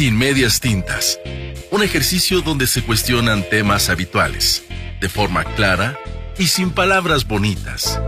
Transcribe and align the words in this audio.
Sin 0.00 0.16
medias 0.16 0.60
tintas. 0.60 1.20
Un 1.70 1.82
ejercicio 1.82 2.40
donde 2.40 2.66
se 2.66 2.82
cuestionan 2.82 3.46
temas 3.50 3.90
habituales, 3.90 4.66
de 4.98 5.10
forma 5.10 5.44
clara 5.44 5.98
y 6.38 6.46
sin 6.46 6.70
palabras 6.70 7.28
bonitas. 7.28 8.00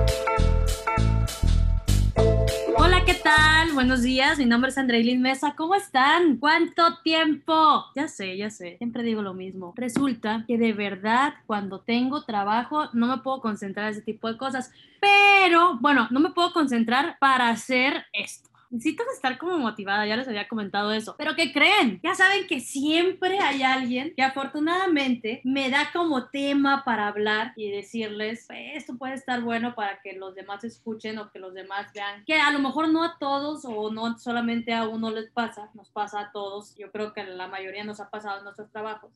Hola, 2.78 3.04
¿qué 3.04 3.12
tal? 3.12 3.74
Buenos 3.74 4.00
días, 4.00 4.38
mi 4.38 4.46
nombre 4.46 4.70
es 4.70 4.78
Andreilin 4.78 5.20
Mesa. 5.20 5.52
¿Cómo 5.54 5.74
están? 5.74 6.38
¿Cuánto 6.38 6.96
tiempo? 7.02 7.84
Ya 7.94 8.08
sé, 8.08 8.38
ya 8.38 8.48
sé, 8.48 8.78
siempre 8.78 9.02
digo 9.02 9.20
lo 9.20 9.34
mismo. 9.34 9.74
Resulta 9.76 10.46
que 10.48 10.56
de 10.56 10.72
verdad 10.72 11.34
cuando 11.46 11.80
tengo 11.80 12.24
trabajo 12.24 12.88
no 12.94 13.06
me 13.06 13.18
puedo 13.18 13.42
concentrar 13.42 13.88
en 13.88 13.92
ese 13.92 14.00
tipo 14.00 14.28
de 14.28 14.38
cosas, 14.38 14.72
pero 14.98 15.76
bueno, 15.78 16.08
no 16.10 16.20
me 16.20 16.30
puedo 16.30 16.54
concentrar 16.54 17.18
para 17.20 17.50
hacer 17.50 18.06
esto 18.14 18.51
necesitas 18.72 19.06
estar 19.14 19.38
como 19.38 19.58
motivada, 19.58 20.06
ya 20.06 20.16
les 20.16 20.26
había 20.26 20.48
comentado 20.48 20.92
eso. 20.92 21.14
Pero 21.18 21.36
¿qué 21.36 21.52
creen? 21.52 22.00
Ya 22.02 22.14
saben 22.14 22.46
que 22.46 22.60
siempre 22.60 23.38
hay 23.38 23.62
alguien 23.62 24.14
que 24.16 24.22
afortunadamente 24.22 25.40
me 25.44 25.70
da 25.70 25.90
como 25.92 26.28
tema 26.30 26.82
para 26.84 27.08
hablar 27.08 27.52
y 27.56 27.70
decirles, 27.70 28.46
pues, 28.48 28.60
esto 28.74 28.96
puede 28.96 29.14
estar 29.14 29.42
bueno 29.42 29.74
para 29.74 30.00
que 30.00 30.14
los 30.14 30.34
demás 30.34 30.64
escuchen 30.64 31.18
o 31.18 31.30
que 31.30 31.38
los 31.38 31.54
demás 31.54 31.92
vean, 31.92 32.24
que 32.24 32.36
a 32.36 32.50
lo 32.50 32.58
mejor 32.58 32.88
no 32.88 33.04
a 33.04 33.18
todos 33.18 33.64
o 33.64 33.90
no 33.92 34.18
solamente 34.18 34.72
a 34.72 34.88
uno 34.88 35.10
les 35.10 35.30
pasa, 35.30 35.70
nos 35.74 35.90
pasa 35.90 36.20
a 36.20 36.32
todos, 36.32 36.74
yo 36.76 36.90
creo 36.90 37.12
que 37.12 37.24
la 37.24 37.48
mayoría 37.48 37.84
nos 37.84 38.00
ha 38.00 38.10
pasado 38.10 38.38
en 38.38 38.44
nuestros 38.44 38.70
trabajos 38.70 39.12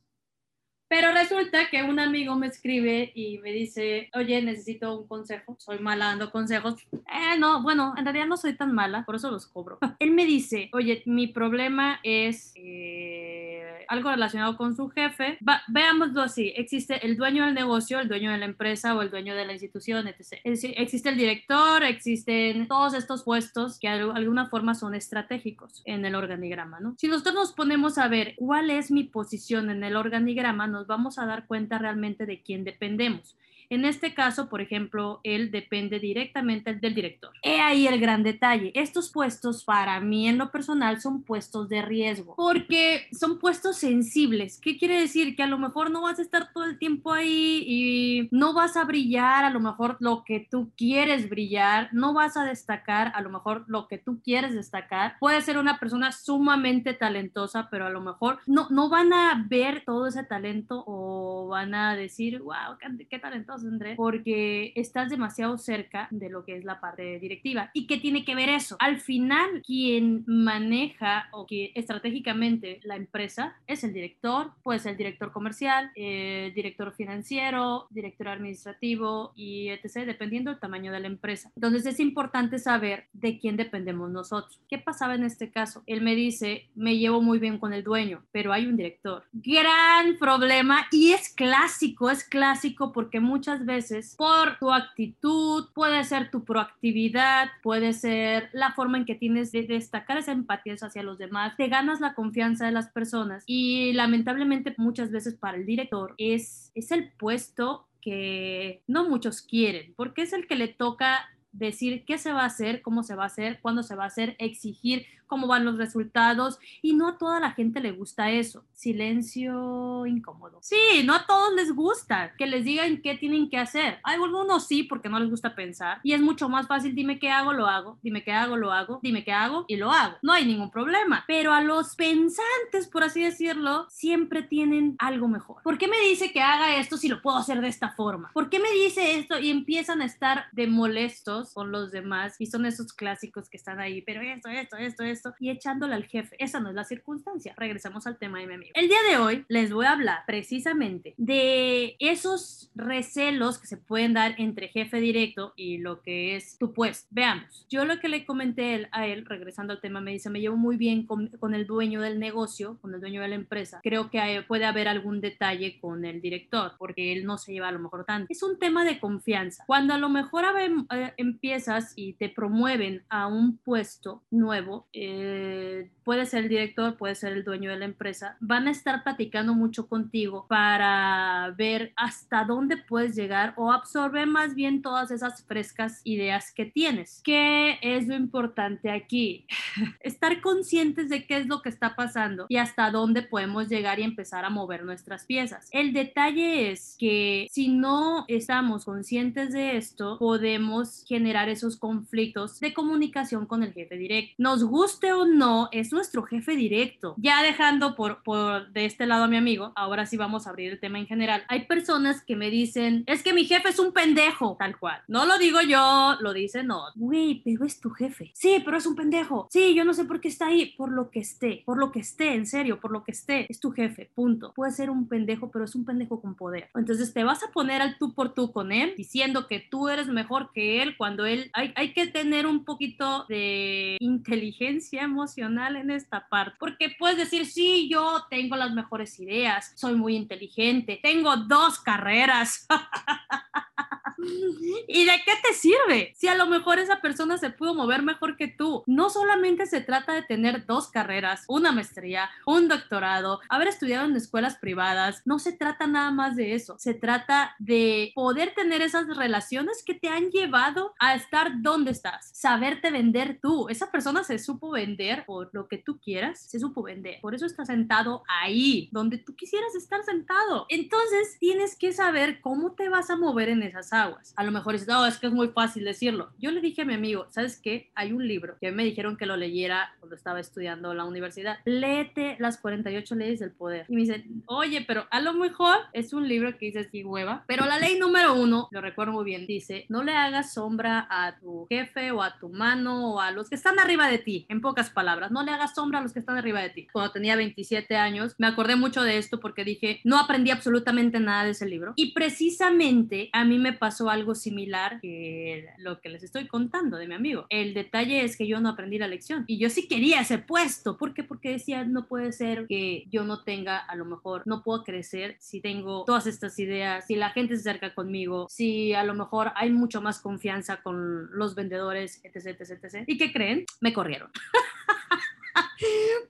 pero 0.89 1.13
resulta 1.13 1.69
que 1.71 1.83
un 1.83 1.99
amigo 1.99 2.37
me 2.37 2.47
escribe 2.47 3.13
y 3.15 3.39
me 3.39 3.53
dice, 3.53 4.09
oye, 4.15 4.41
necesito 4.43 4.99
un 4.99 5.07
consejo, 5.07 5.57
soy 5.59 5.79
mala 5.81 6.07
dando 6.07 6.31
consejos. 6.31 6.75
Eh, 6.93 7.39
no, 7.39 7.63
bueno, 7.63 7.95
en 7.97 8.05
realidad 8.05 8.27
no 8.27 8.37
soy 8.37 8.57
tan 8.57 8.73
mala, 8.73 9.05
por 9.05 9.17
eso 9.17 9.31
los 9.31 9.47
cobro. 9.47 9.79
Él 9.99 10.13
me 10.13 10.25
dice, 10.25 10.71
oye, 10.73 11.03
mi 11.07 11.27
problema 11.27 12.01
es... 12.03 12.53
Eh, 12.57 13.66
algo 13.89 14.11
relacionado 14.11 14.57
con 14.57 14.77
su 14.77 14.89
jefe. 14.89 15.39
veámoslo 15.69 16.23
así, 16.23 16.53
existe 16.57 17.07
el 17.07 17.17
dueño 17.17 17.45
del 17.45 17.55
negocio, 17.55 18.01
el 18.01 18.09
dueño 18.09 18.31
de 18.31 18.39
la 18.39 18.45
empresa 18.45 18.95
o 18.95 19.03
el 19.03 19.11
dueño 19.11 19.35
de 19.35 19.47
la 19.47 19.53
institución, 19.53 20.07
etc. 20.09 20.41
existe 20.45 21.09
el 21.09 21.17
director, 21.17 21.83
existen 21.85 22.69
todos 22.69 22.95
estos 22.95 23.23
puestos 23.23 23.79
que 23.79 23.89
de 23.89 24.11
alguna 24.13 24.47
forma 24.47 24.75
son 24.75 24.95
estratégicos 24.95 25.83
en 25.85 26.05
el 26.05 26.15
organigrama, 26.15 26.81
¿no? 26.81 26.95
Si 26.99 27.09
nosotros 27.09 27.35
nos 27.35 27.53
ponemos 27.53 27.99
a 27.99 28.09
ver 28.09 28.35
cuál 28.37 28.71
es 28.71 28.91
mi 28.91 29.05
posición 29.05 29.71
en 29.71 29.85
el 29.85 29.97
organigrama, 29.97 30.67
nos 30.67 30.87
vamos 30.87 31.19
a 31.19 31.27
dar 31.27 31.47
cuenta 31.47 31.79
realmente 31.79 32.27
de 32.27 32.43
quién 32.43 32.65
dependemos. 32.65 33.37
En 33.71 33.85
este 33.85 34.15
caso, 34.15 34.49
por 34.49 34.61
ejemplo, 34.61 35.21
él 35.25 35.51
depende 35.51 35.99
directamente 35.99 36.75
del 36.75 36.95
director. 36.95 37.33
He 37.43 37.61
ahí 37.61 37.87
el 37.87 38.01
gran 38.01 38.23
detalle. 38.23 38.73
Estos 38.75 39.11
puestos, 39.11 39.65
para 39.65 40.01
mí 40.01 40.29
en 40.29 40.39
lo 40.39 40.51
personal, 40.51 41.01
son 41.01 41.23
puestos 41.23 41.69
de 41.69 41.83
riesgo, 41.83 42.35
porque 42.37 43.09
son 43.13 43.39
puestos 43.39 43.77
sensibles. 43.77 44.61
¿Qué 44.61 44.77
quiere 44.79 45.01
decir? 45.01 45.37
Que 45.37 45.43
a 45.43 45.47
lo 45.47 45.59
mejor 45.59 45.91
no 45.91 46.03
vas 46.03 46.19
a 46.19 46.23
estar 46.23 46.53
todo 46.53 46.65
el 46.65 46.79
tiempo 46.79 47.13
ahí 47.13 47.65
y 47.67 48.29
no 48.31 48.55
vas 48.55 48.77
a 48.77 48.85
brillar 48.85 49.45
a 49.45 49.51
lo 49.51 49.61
mejor 49.61 49.97
lo 50.01 50.25
que 50.25 50.47
tú 50.51 50.73
quieres 50.77 51.29
brillar, 51.29 51.89
no 51.93 52.13
vas 52.13 52.37
a 52.37 52.45
destacar 52.45 53.13
a 53.15 53.21
lo 53.21 53.31
mejor 53.31 53.65
lo 53.69 53.89
que 53.89 53.99
tú 53.99 54.21
quieres 54.23 54.55
destacar. 54.55 55.17
Puede 55.19 55.41
ser 55.43 55.59
una 55.59 55.79
persona 55.79 56.13
sumamente 56.13 56.95
talentosa, 56.95 57.69
pero 57.71 57.87
a 57.87 57.91
lo 57.91 58.01
mejor 58.01 58.41
no, 58.47 58.69
no 58.71 58.89
van 58.89 59.13
a 59.13 59.45
ver 59.49 59.83
todo 59.85 60.07
ese 60.07 60.25
talento 60.25 60.85
o 60.87 61.49
van 61.49 61.75
a 61.75 61.97
decir, 61.97 62.41
wow, 62.41 62.79
qué, 62.79 63.07
qué 63.09 63.19
talentoso 63.19 63.56
porque 63.97 64.73
estás 64.75 65.11
demasiado 65.11 65.59
cerca 65.59 66.09
de 66.11 66.31
lo 66.31 66.45
que 66.45 66.57
es 66.57 66.65
la 66.65 66.81
parte 66.81 67.19
directiva. 67.19 67.71
¿Y 67.73 67.87
qué 67.87 67.99
tiene 67.99 68.25
que 68.25 68.35
ver 68.35 68.49
eso? 68.49 68.77
Al 68.79 69.01
final, 69.01 69.63
quien 69.65 70.25
maneja 70.27 71.29
o 71.33 71.47
que 71.47 71.73
estratégicamente 71.75 72.81
la 72.85 72.97
empresa 72.97 73.57
es 73.67 73.85
el 73.85 73.93
director, 73.93 74.53
puede 74.63 74.81
ser 74.81 74.93
el 74.93 74.99
director 74.99 75.33
comercial, 75.33 75.91
eh, 75.95 76.53
director 76.55 76.93
financiero, 76.93 77.87
director 77.91 78.29
administrativo 78.29 79.33
y 79.35 79.69
etc., 79.69 80.07
dependiendo 80.07 80.51
del 80.51 80.61
tamaño 80.61 80.93
de 80.93 81.01
la 81.01 81.07
empresa. 81.07 81.51
Entonces 81.57 81.87
es 81.87 82.01
importante 82.01 82.59
saber 82.59 83.07
de 83.13 83.39
quién 83.39 83.57
dependemos 83.57 84.11
nosotros. 84.11 84.61
¿Qué 84.69 84.79
pasaba 84.79 85.15
en 85.15 85.25
este 85.25 85.51
caso? 85.51 85.83
Él 85.87 86.03
me 86.03 86.15
dice, 86.15 86.69
me 86.75 86.99
llevo 86.99 87.23
muy 87.23 87.39
bien 87.39 87.59
con 87.59 87.73
el 87.73 87.85
dueño, 87.85 88.23
pero 88.33 88.53
hay 88.53 88.67
un 88.67 88.77
director. 88.77 89.25
Gran 89.33 90.17
problema 90.19 90.87
y 90.91 91.13
es 91.13 91.29
clásico, 91.29 92.11
es 92.11 92.25
clásico 92.25 92.93
porque 92.93 93.21
muchas 93.21 93.46
muchas 93.47 93.65
veces 93.65 94.17
por 94.17 94.59
tu 94.59 94.73
actitud, 94.73 95.69
puede 95.73 96.03
ser 96.03 96.33
tu 96.33 96.45
proactividad, 96.45 97.49
puede 97.63 97.93
ser 97.93 98.51
la 98.53 98.73
forma 98.73 98.99
en 98.99 99.05
que 99.05 99.15
tienes 99.15 99.53
de 99.53 99.63
destacar 99.63 100.19
esa 100.19 100.33
empatía 100.33 100.75
hacia 100.75 101.05
los 101.05 101.17
demás, 101.17 101.57
te 101.57 101.69
ganas 101.69 102.01
la 102.01 102.15
confianza 102.15 102.67
de 102.67 102.73
las 102.73 102.89
personas 102.89 103.45
y 103.47 103.93
lamentablemente 103.93 104.75
muchas 104.79 105.13
veces 105.13 105.35
para 105.35 105.59
el 105.59 105.65
director 105.65 106.17
es, 106.19 106.73
es 106.75 106.91
el 106.91 107.13
puesto 107.13 107.87
que 108.01 108.83
no 108.89 109.09
muchos 109.09 109.43
quieren, 109.43 109.95
porque 109.97 110.23
es 110.23 110.33
el 110.33 110.49
que 110.49 110.57
le 110.57 110.67
toca 110.67 111.29
decir 111.53 112.05
qué 112.05 112.19
se 112.19 112.33
va 112.33 112.43
a 112.43 112.47
hacer, 112.47 112.83
cómo 112.83 113.05
se 113.05 113.15
va 113.15 113.23
a 113.23 113.27
hacer, 113.27 113.61
cuándo 113.63 113.85
se 113.85 113.95
va 113.95 114.05
a 114.05 114.09
hacer, 114.09 114.35
exigir 114.41 115.07
cómo 115.27 115.47
van 115.47 115.65
los 115.65 115.79
resultados 115.79 116.59
y 116.83 116.95
no 116.95 117.09
a 117.09 117.19
toda 117.19 117.41
la 117.41 117.53
gente 117.53 117.81
le 117.81 117.93
gusta 117.93 118.31
eso. 118.31 118.65
Silencio 118.73 120.07
incómodo. 120.07 120.59
Sí, 120.63 121.03
no 121.05 121.15
a 121.15 121.27
todos 121.27 121.55
les 121.55 121.75
gusta 121.75 122.35
que 122.37 122.47
les 122.47 122.65
digan 122.65 123.01
qué 123.03 123.17
tienen 123.17 123.49
que 123.49 123.59
hacer. 123.59 123.99
Hay 124.03 124.17
algunos 124.17 124.67
sí 124.67 124.83
porque 124.83 125.09
no 125.09 125.19
les 125.19 125.31
gusta 125.31 125.55
pensar 125.55 126.01
y 126.03 126.13
es 126.13 126.21
mucho 126.21 126.49
más 126.49 126.67
fácil, 126.67 126.95
dime 126.95 127.19
qué 127.19 127.31
hago, 127.31 127.53
lo 127.53 127.67
hago, 127.67 127.99
dime 128.03 128.23
qué 128.23 128.33
hago, 128.33 128.57
lo 128.57 128.73
hago, 128.73 129.01
dime 129.03 129.25
qué 129.25 129.33
hago 129.33 129.65
y 129.69 129.77
lo 129.77 129.91
hago. 129.93 130.17
No 130.23 130.33
hay 130.33 130.45
ningún 130.47 130.71
problema. 130.71 131.25
Pero 131.27 131.53
a 131.53 131.61
los 131.61 131.97
pensantes, 131.97 132.89
por 132.91 133.05
así 133.05 133.23
decirlo, 133.23 133.87
siempre 133.89 134.43
tienen 134.43 134.97
algo 134.99 135.29
mejor. 135.29 135.63
¿Por 135.63 135.79
qué 135.79 135.89
me 135.89 136.01
dice 136.01 136.33
que 136.33 136.43
haga 136.43 136.77
esto 136.77 136.97
si 136.97 137.09
lo 137.09 137.23
puedo 137.23 137.37
hacer 137.37 137.61
de 137.61 137.69
esta 137.69 137.91
forma? 137.93 138.31
¿Por 138.33 138.51
qué 138.51 138.59
me 138.59 138.71
dice 138.71 139.19
esto 139.19 139.39
y 139.39 139.51
empiezan 139.51 140.03
a 140.03 140.07
estar 140.07 140.47
de 140.53 140.67
molestos 140.67 141.55
con 141.55 141.73
los 141.73 141.91
demás 141.91 142.37
y 142.39 142.47
son 142.47 142.67
esos 142.67 142.93
clásicos 142.93 143.49
que 143.49 143.57
están 143.57 143.81
ahí, 143.81 144.03
pero 144.03 144.21
esto, 144.21 144.49
esto, 144.49 144.77
esto, 144.77 145.05
esto 145.05 145.16
y 145.39 145.51
echándole 145.51 145.95
al 145.95 146.05
jefe. 146.05 146.37
Esa 146.39 146.61
no 146.61 146.69
es 146.69 146.75
la 146.75 146.85
circunstancia. 146.85 147.55
Regresamos 147.57 148.07
al 148.07 148.19
tema 148.19 148.39
de 148.39 148.47
mi 148.47 148.55
amigo. 148.55 148.73
El 148.75 148.89
día 148.89 148.99
de 149.09 149.17
hoy 149.17 149.45
les 149.49 149.73
voy 149.73 149.87
a 149.87 149.93
hablar 149.93 150.21
precisamente 150.27 151.15
de 151.17 151.97
esos 151.99 152.71
recelos 152.75 153.59
que 153.59 153.67
se 153.67 153.77
pueden 153.77 154.15
dar 154.15 154.35
entre 154.39 154.69
jefe 154.69 155.01
directo 155.01 155.53
y 155.57 155.79
lo 155.79 156.03
que 156.03 156.37
es 156.37 156.59
tu 156.59 156.73
puesto. 156.73 157.07
Veamos, 157.11 157.67
yo 157.69 157.85
lo 157.85 157.99
que 158.01 158.09
le 158.09 158.25
comenté 158.25 158.89
a 158.93 159.07
él, 159.07 159.25
regresando 159.27 159.73
al 159.73 159.81
tema, 159.81 160.01
me 160.01 160.13
dice, 160.13 160.31
me 160.31 160.41
llevo 160.41 160.57
muy 160.57 160.77
bien 160.77 161.07
con, 161.07 161.29
con 161.39 161.55
el 161.55 161.67
dueño 161.67 162.01
del 162.01 162.19
negocio, 162.19 162.79
con 162.81 162.95
el 162.95 163.01
dueño 163.01 163.23
de 163.23 163.29
la 163.29 163.35
empresa. 163.35 163.81
Creo 163.83 164.11
que 164.11 164.45
puede 164.47 164.65
haber 164.65 164.89
algún 164.89 165.21
detalle 165.21 165.79
con 165.81 166.05
el 166.05 166.21
director, 166.21 166.73
porque 166.79 167.13
él 167.13 167.25
no 167.25 167.39
se 167.39 167.53
lleva 167.53 167.69
a 167.69 167.73
lo 167.73 167.79
mejor 167.79 168.05
tanto. 168.05 168.27
Es 168.29 168.43
un 168.43 168.59
tema 168.59 168.85
de 168.85 168.99
confianza. 168.99 169.65
Cuando 169.67 169.95
a 169.95 169.99
lo 169.99 170.09
mejor 170.09 170.45
eh, 170.59 171.15
empiezas 171.17 171.93
y 171.97 172.15
te 172.15 172.29
promueven 172.29 173.05
a 173.09 173.27
un 173.27 173.57
puesto 173.59 174.23
nuevo, 174.31 174.87
eh, 174.93 175.06
eh, 175.09 175.91
puede 176.05 176.27
ser 176.27 176.45
el 176.45 176.49
director, 176.49 176.97
puede 176.97 177.15
ser 177.15 177.33
el 177.33 177.45
dueño 177.45 177.71
de 177.71 177.79
la 177.79 177.85
empresa, 177.85 178.37
van 178.41 178.67
a 178.67 178.71
estar 178.71 179.03
platicando 179.05 179.55
mucho 179.55 179.89
contigo 179.89 180.47
para 180.49 181.55
ver 181.57 181.93
hasta 181.97 182.45
dónde 182.45 182.77
puedes 182.77 183.15
llegar 183.15 183.55
o 183.57 183.73
absorber 183.73 184.27
más 184.27 184.55
bien 184.55 184.83
todas 184.83 185.11
esas 185.11 185.45
frescas 185.45 186.01
ideas 186.05 186.53
que 186.53 186.67
tienes. 186.67 187.21
¿Qué 187.25 187.79
es 187.83 188.09
lo 188.09 188.15
importante 188.15 188.91
aquí? 188.91 189.47
estar 190.01 190.41
conscientes 190.41 191.09
de 191.09 191.27
qué 191.27 191.39
es 191.39 191.47
lo 191.47 191.63
que 191.63 191.69
está 191.69 191.95
pasando 191.97 192.47
y 192.49 192.57
hasta 192.57 192.91
dónde 192.91 193.23
podemos 193.23 193.69
llegar 193.69 194.01
y 194.01 194.05
empezar 194.05 194.45
a 194.45 194.51
mover 194.51 194.85
nuestras 194.85 195.25
piezas. 195.25 195.69
El 195.73 195.93
detalle 195.93 196.71
es 196.71 196.97
que 196.99 197.47
si 197.51 197.69
no 197.69 198.25
estamos 198.29 198.85
conscientes 198.85 199.53
de 199.53 199.77
esto, 199.77 200.19
podemos 200.19 201.05
generar 201.07 201.49
esos 201.49 201.77
conflictos 201.77 202.61
de 202.61 202.73
comunicación 202.73 203.47
con 203.47 203.63
el 203.63 203.73
jefe 203.73 203.97
directo. 203.97 204.35
Nos 204.39 204.65
guste 204.65 205.13
o 205.13 205.27
no, 205.27 205.69
es 205.73 205.93
nuestro 205.93 206.23
jefe 206.23 206.57
directo. 206.57 207.15
Ya 207.19 207.43
dejando 207.43 207.95
por, 207.97 208.23
por 208.23 208.71
de 208.73 208.85
este 208.87 209.07
lado 209.07 209.25
a 209.25 209.29
mi 209.29 209.37
amigo, 209.37 209.73
ahora 209.77 210.07
sí 210.07 210.17
vamos 210.17 210.47
a 210.47 210.51
abrir 210.51 210.73
el 210.73 210.81
tema 210.81 210.99
en 210.99 211.07
general. 211.07 211.45
Hay 211.49 211.67
personas 211.67 212.23
que 212.23 212.37
me 212.37 212.51
dicen, 212.51 213.05
es 213.07 213.23
que 213.23 213.33
mi 213.33 213.45
jefe 213.45 213.69
es 213.69 213.79
un 213.79 213.93
pendejo, 213.93 214.57
tal 214.59 214.79
cual. 214.79 215.03
No 215.09 215.27
lo 215.27 215.39
digo 215.39 215.61
yo, 215.61 216.17
lo 216.21 216.33
dice 216.33 216.63
no. 216.63 216.85
Güey, 216.95 217.43
pero 217.45 217.65
es 217.65 217.81
tu 217.81 217.91
jefe. 217.91 218.31
Sí, 218.35 218.63
pero 218.65 218.77
es 218.77 218.87
un 218.87 218.97
pendejo. 218.97 219.49
Sí, 219.51 219.66
yo 219.75 219.85
no 219.85 219.95
sé 219.95 220.05
por 220.05 220.21
qué 220.21 220.29
está 220.29 220.49
ahí. 220.49 220.75
Por 220.77 220.93
lo 220.93 221.11
que 221.11 221.21
esté, 221.21 221.63
por 221.65 221.79
lo 221.79 221.93
que 221.93 222.01
esté, 222.01 222.35
en 222.35 222.47
serio, 222.47 222.81
por 222.81 222.93
lo 222.93 223.05
que 223.05 223.13
esté. 223.13 223.47
Es 223.49 223.61
tu 223.61 223.73
jefe, 223.73 224.11
punto. 224.15 224.53
Puede 224.55 224.73
ser 224.73 224.91
un 224.91 225.09
pendejo, 225.09 225.51
pero 225.51 225.65
es 225.65 225.75
un 225.75 225.85
pendejo 225.85 226.21
con 226.21 226.35
poder. 226.35 226.71
Entonces 226.75 227.13
te 227.13 227.25
vas 227.25 227.43
a 227.43 227.51
poner 227.51 227.83
al 227.83 227.99
tú 227.99 228.15
por 228.15 228.35
tú 228.35 228.53
con 228.53 228.73
él, 228.73 228.95
diciendo 228.97 229.47
que 229.47 229.61
tú 229.61 229.89
eres 229.89 230.09
mejor 230.09 230.51
que 230.53 230.83
él 230.83 230.97
cuando 230.97 231.27
él... 231.27 231.51
Hay, 231.53 231.73
hay 231.77 231.93
que 231.93 232.07
tener 232.07 232.47
un 232.47 232.65
poquito 232.65 233.25
de 233.29 233.97
inteligencia 234.01 235.03
emocional 235.03 235.77
en 235.77 235.91
esta 235.91 236.29
parte, 236.29 236.57
porque 236.59 236.95
puedes 236.99 237.17
decir, 237.17 237.47
sí, 237.47 237.89
yo 237.91 238.25
tengo 238.31 238.57
las 238.57 238.73
mejores 238.73 239.19
ideas, 239.21 239.73
soy 239.75 239.95
muy 239.95 240.17
inteligente, 240.17 241.01
tengo 241.03 241.37
dos 241.37 241.79
carreras. 241.81 242.67
¿Y 244.89 245.05
de 245.05 245.13
qué 245.25 245.33
te 245.43 245.55
sirve? 245.55 246.13
Si 246.17 246.29
a 246.29 246.35
lo 246.35 246.47
mejor 246.47 246.79
esa 246.79 247.01
persona 247.01 247.39
se 247.39 247.51
pudo 247.51 247.75
mover 247.75 248.03
mejor 248.03 248.37
que 248.37 248.49
tú. 248.49 248.83
No 248.87 249.11
solamente 249.11 249.67
se 249.67 249.81
trata 249.81 250.13
de 250.13 250.23
tener 250.23 250.67
dos 250.67 250.89
carreras, 250.89 251.45
una 251.49 251.73
maestría, 251.73 252.31
un 252.47 252.69
doctorado, 252.69 253.41
haber 253.49 253.69
estudiado 253.69 254.07
en 254.07 254.17
escuelas 254.17 254.57
privadas. 254.57 255.23
No 255.25 255.39
se 255.39 255.53
trata 255.53 255.87
nada 255.87 256.11
más 256.11 256.37
de 256.37 256.55
eso. 256.55 256.77
Se 256.79 256.95
trata 256.95 257.55
de 257.59 258.13
poder 258.15 258.55
tener 258.55 258.83
esas 258.83 259.07
relaciones 259.17 259.83
que 259.85 259.95
te 259.95 260.09
han 260.09 260.31
llevado 260.31 260.95
a 260.99 261.15
estar 261.15 261.63
donde 261.63 261.91
estás. 261.91 262.31
Saberte 262.33 262.91
vender 262.91 263.39
tú. 263.41 263.69
Esa 263.69 263.91
persona 263.91 264.25
se 264.25 264.39
supo 264.39 264.71
vender 264.71 265.25
por 265.27 265.51
lo 265.53 265.69
que 265.69 265.79
tú 265.79 265.99
quieras, 265.99 266.41
se 266.41 266.59
supo 266.59 266.83
vender. 266.83 267.21
Por 267.21 267.35
eso 267.35 267.47
está 267.47 267.65
sentado 267.65 268.23
ahí, 268.29 268.89
donde 268.93 269.19
tú 269.19 269.35
quisieras 269.35 269.75
estar 269.75 270.03
sentado. 270.05 270.67
Entonces 270.69 271.37
tienes 271.39 271.77
que 271.77 271.93
saber 271.93 272.41
cómo 272.41 272.73
te 272.73 272.89
vas 272.89 273.11
a 273.11 273.17
mover 273.17 273.49
en 273.49 273.63
esas 273.63 273.93
aguas. 273.93 274.06
A 274.37 274.45
lo 274.45 274.53
mejor 274.53 274.75
dices, 274.75 274.89
no, 274.89 275.07
es 275.07 275.19
que 275.19 275.27
es 275.27 275.33
muy 275.33 275.49
fácil 275.49 275.85
decirlo. 275.85 276.31
Yo 276.39 276.51
le 276.51 276.61
dije 276.61 276.83
a 276.83 276.85
mi 276.85 276.95
amigo, 276.95 277.27
¿sabes 277.31 277.61
qué? 277.61 277.91
Hay 277.95 278.13
un 278.13 278.27
libro 278.27 278.57
que 278.61 278.73
me 278.73 278.85
dijeron 278.85 279.17
que 279.17 279.27
lo 279.27 279.37
leyera 279.37 279.95
cuando 280.01 280.17
estaba 280.17 280.41
estudiando 280.41 280.95
la 280.95 281.05
universidad. 281.05 281.59
Léete 281.65 282.37
las 282.39 282.59
48 282.59 283.15
leyes 283.15 283.41
del 283.41 283.53
poder. 283.53 283.87
Y 283.89 283.95
me 283.95 284.01
dice, 284.03 284.25
oye, 284.47 284.85
pero 284.87 285.07
a 285.11 285.21
lo 285.21 285.35
mejor 285.35 285.77
es 285.93 286.13
un 286.13 286.29
libro 286.29 286.57
que 286.59 286.67
dice 286.67 286.81
así 286.81 287.05
hueva. 287.05 287.45
Pero 287.47 287.67
la 287.67 287.79
ley 287.79 287.99
número 287.99 288.35
uno, 288.35 288.69
lo 288.71 288.81
recuerdo 288.81 289.13
muy 289.13 289.25
bien, 289.25 289.47
dice, 289.47 289.87
no 289.89 290.03
le 290.03 290.13
hagas 290.13 290.55
sombra 290.55 291.07
a 291.11 291.39
tu 291.39 291.67
jefe 291.69 292.11
o 292.13 292.23
a 292.23 292.39
tu 292.39 292.49
mano 292.49 293.15
o 293.15 293.21
a 293.21 293.31
los 293.31 293.49
que 293.49 293.55
están 293.55 293.79
arriba 293.79 294.09
de 294.09 294.19
ti. 294.19 294.47
En 294.49 294.61
pocas 294.61 294.91
palabras, 294.91 295.31
no 295.31 295.43
le 295.43 295.53
hagas 295.53 295.75
sombra 295.75 295.99
a 295.99 296.03
los 296.03 296.13
que 296.13 296.21
están 296.21 296.37
arriba 296.37 296.61
de 296.61 296.71
ti. 296.71 296.89
Cuando 296.93 297.13
tenía 297.13 297.37
27 297.37 297.97
años, 297.97 298.35
me 298.39 298.47
acordé 298.47 298.77
mucho 298.77 299.03
de 299.03 299.19
esto 299.19 299.41
porque 299.41 299.65
dije, 299.65 300.01
no 300.05 300.19
aprendí 300.19 300.51
absolutamente 300.51 301.21
nada 301.21 301.45
de 301.45 301.51
ese 301.51 301.67
libro. 301.67 301.93
Y 301.97 302.13
precisamente 302.13 303.31
a 303.33 303.45
mí 303.45 303.59
me 303.59 303.73
pasó 303.73 303.96
algo 304.05 304.35
similar 304.35 305.01
que 305.01 305.69
lo 305.79 306.01
que 306.01 306.09
les 306.09 306.23
estoy 306.23 306.47
contando 306.47 306.97
de 306.97 307.09
mi 307.09 307.15
amigo. 307.15 307.47
El 307.49 307.75
detalle 307.75 308.25
es 308.25 308.37
que 308.37 308.47
yo 308.47 308.61
no 308.61 308.69
aprendí 308.69 308.99
la 308.99 309.09
lección 309.09 309.45
y 309.47 309.59
yo 309.59 309.71
sí 309.71 309.89
quería 309.89 310.21
ese 310.21 310.39
puesto. 310.39 310.97
¿Por 310.97 311.15
qué? 311.15 311.25
Porque 311.25 311.53
decía, 311.53 311.85
no 311.85 312.07
puede 312.07 312.33
ser 312.33 312.67
que 312.67 313.05
yo 313.11 313.25
no 313.25 313.43
tenga, 313.43 313.79
a 313.79 313.97
lo 313.97 314.05
mejor, 314.05 314.43
no 314.47 314.63
puedo 314.63 314.85
crecer 314.85 315.37
si 315.41 315.61
tengo 315.61 316.05
todas 316.05 316.27
estas 316.27 316.59
ideas, 316.59 317.07
si 317.07 317.17
la 317.17 317.31
gente 317.31 317.57
se 317.57 317.69
acerca 317.69 317.95
conmigo, 317.95 318.47
si 318.51 318.93
a 318.93 319.05
lo 319.05 319.15
mejor 319.15 319.53
hay 319.57 319.71
mucho 319.71 320.01
más 320.01 320.21
confianza 320.21 320.83
con 320.83 321.31
los 321.37 321.55
vendedores, 321.55 322.21
etc, 322.25 322.61
etc, 322.61 322.85
etc. 322.85 323.05
¿Y 323.07 323.17
qué 323.17 323.33
creen? 323.33 323.65
Me 323.81 323.93
corrieron. 323.93 324.31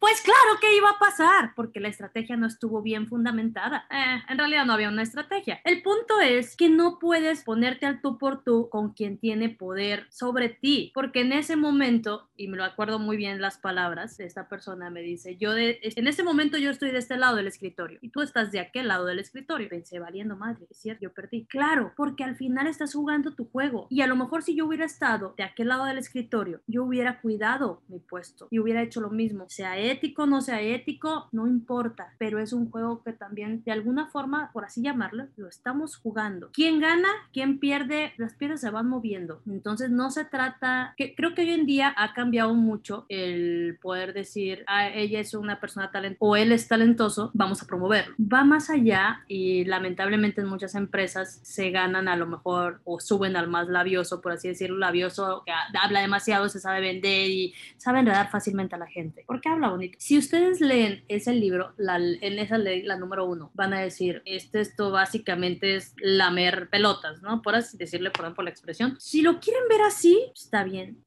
Pues 0.00 0.20
claro 0.22 0.60
que 0.60 0.76
iba 0.76 0.90
a 0.90 0.98
pasar, 0.98 1.52
porque 1.54 1.80
la 1.80 1.88
estrategia 1.88 2.36
no 2.36 2.46
estuvo 2.46 2.82
bien 2.82 3.08
fundamentada. 3.08 3.86
Eh, 3.90 4.22
en 4.28 4.38
realidad 4.38 4.66
no 4.66 4.72
había 4.72 4.88
una 4.88 5.02
estrategia. 5.02 5.60
El 5.64 5.82
punto 5.82 6.20
es 6.20 6.56
que 6.56 6.68
no 6.68 6.98
puedes 6.98 7.44
ponerte 7.44 7.86
al 7.86 8.00
tú 8.00 8.18
por 8.18 8.42
tú 8.42 8.68
con 8.70 8.92
quien 8.92 9.18
tiene 9.18 9.48
poder 9.48 10.06
sobre 10.10 10.48
ti, 10.48 10.90
porque 10.94 11.20
en 11.20 11.32
ese 11.32 11.56
momento, 11.56 12.28
y 12.36 12.48
me 12.48 12.56
lo 12.56 12.64
acuerdo 12.64 12.98
muy 12.98 13.16
bien 13.16 13.40
las 13.40 13.58
palabras 13.58 14.16
de 14.16 14.26
esta 14.26 14.48
persona, 14.48 14.90
me 14.90 15.00
dice, 15.00 15.36
yo 15.36 15.56
en 15.56 16.06
ese 16.06 16.22
momento 16.22 16.58
yo 16.58 16.70
estoy 16.70 16.90
de 16.90 16.98
este 16.98 17.16
lado 17.16 17.36
del 17.36 17.46
escritorio 17.46 17.98
y 18.02 18.10
tú 18.10 18.20
estás 18.22 18.52
de 18.52 18.60
aquel 18.60 18.88
lado 18.88 19.06
del 19.06 19.18
escritorio. 19.18 19.68
Pensé, 19.68 19.98
valiendo 19.98 20.36
madre, 20.36 20.66
es 20.70 20.76
cierto, 20.78 21.02
yo 21.02 21.12
perdí. 21.12 21.46
Claro, 21.46 21.92
porque 21.96 22.24
al 22.24 22.36
final 22.36 22.66
estás 22.66 22.94
jugando 22.94 23.34
tu 23.34 23.48
juego 23.50 23.86
y 23.90 24.02
a 24.02 24.06
lo 24.06 24.16
mejor 24.16 24.42
si 24.42 24.54
yo 24.54 24.66
hubiera 24.66 24.84
estado 24.84 25.34
de 25.36 25.44
aquel 25.44 25.68
lado 25.68 25.84
del 25.84 25.98
escritorio, 25.98 26.60
yo 26.66 26.84
hubiera 26.84 27.20
cuidado 27.20 27.82
mi 27.88 27.98
puesto 27.98 28.48
y 28.50 28.58
hubiera 28.58 28.82
hecho 28.82 29.00
lo 29.00 29.10
mismo, 29.10 29.35
sea 29.48 29.78
ético, 29.78 30.26
no 30.26 30.40
sea 30.40 30.60
ético, 30.60 31.28
no 31.32 31.46
importa, 31.46 32.12
pero 32.18 32.38
es 32.38 32.52
un 32.52 32.70
juego 32.70 33.02
que 33.02 33.12
también 33.12 33.62
de 33.64 33.72
alguna 33.72 34.08
forma, 34.08 34.50
por 34.52 34.64
así 34.64 34.82
llamarlo, 34.82 35.26
lo 35.36 35.48
estamos 35.48 35.96
jugando. 35.96 36.50
¿Quién 36.52 36.80
gana? 36.80 37.08
¿Quién 37.32 37.58
pierde? 37.58 38.12
Las 38.16 38.34
piezas 38.34 38.60
se 38.60 38.70
van 38.70 38.88
moviendo. 38.88 39.40
Entonces 39.46 39.90
no 39.90 40.10
se 40.10 40.24
trata, 40.24 40.94
que 40.96 41.14
creo 41.14 41.34
que 41.34 41.42
hoy 41.42 41.50
en 41.50 41.66
día 41.66 41.94
ha 41.96 42.14
cambiado 42.14 42.54
mucho 42.54 43.06
el 43.08 43.78
poder 43.80 44.12
decir, 44.12 44.64
ah, 44.66 44.88
ella 44.88 45.20
es 45.20 45.34
una 45.34 45.60
persona 45.60 45.90
talentosa 45.90 46.18
o 46.20 46.36
él 46.36 46.52
es 46.52 46.68
talentoso, 46.68 47.30
vamos 47.34 47.62
a 47.62 47.66
promoverlo. 47.66 48.14
Va 48.20 48.44
más 48.44 48.70
allá 48.70 49.24
y 49.28 49.64
lamentablemente 49.64 50.40
en 50.40 50.48
muchas 50.48 50.74
empresas 50.74 51.40
se 51.42 51.70
ganan 51.70 52.08
a 52.08 52.16
lo 52.16 52.26
mejor 52.26 52.80
o 52.84 53.00
suben 53.00 53.36
al 53.36 53.48
más 53.48 53.68
labioso, 53.68 54.20
por 54.20 54.32
así 54.32 54.48
decirlo, 54.48 54.78
labioso, 54.78 55.42
que 55.44 55.52
habla 55.78 56.00
demasiado, 56.00 56.48
se 56.48 56.60
sabe 56.60 56.80
vender 56.80 57.30
y 57.30 57.54
sabe 57.76 58.00
enredar 58.00 58.30
fácilmente 58.30 58.74
a 58.74 58.78
la 58.78 58.86
gente. 58.86 59.24
¿Por 59.26 59.40
qué 59.40 59.48
habla 59.48 59.70
bonito? 59.70 59.96
Si 60.00 60.16
ustedes 60.16 60.60
leen 60.60 61.04
ese 61.08 61.34
libro, 61.34 61.74
la, 61.76 61.96
en 61.96 62.38
esa 62.38 62.58
ley, 62.58 62.82
la 62.82 62.96
número 62.96 63.26
uno, 63.26 63.50
van 63.54 63.74
a 63.74 63.80
decir, 63.80 64.22
este, 64.24 64.60
esto 64.60 64.90
básicamente 64.90 65.76
es 65.76 65.94
lamer 65.98 66.68
pelotas, 66.70 67.22
¿no? 67.22 67.42
Por 67.42 67.56
así 67.56 67.76
decirle, 67.76 68.10
por 68.10 68.24
ejemplo, 68.24 68.44
la 68.44 68.50
expresión. 68.50 68.96
Si 69.00 69.22
lo 69.22 69.40
quieren 69.40 69.62
ver 69.68 69.82
así, 69.82 70.30
está 70.34 70.64
bien. 70.64 70.98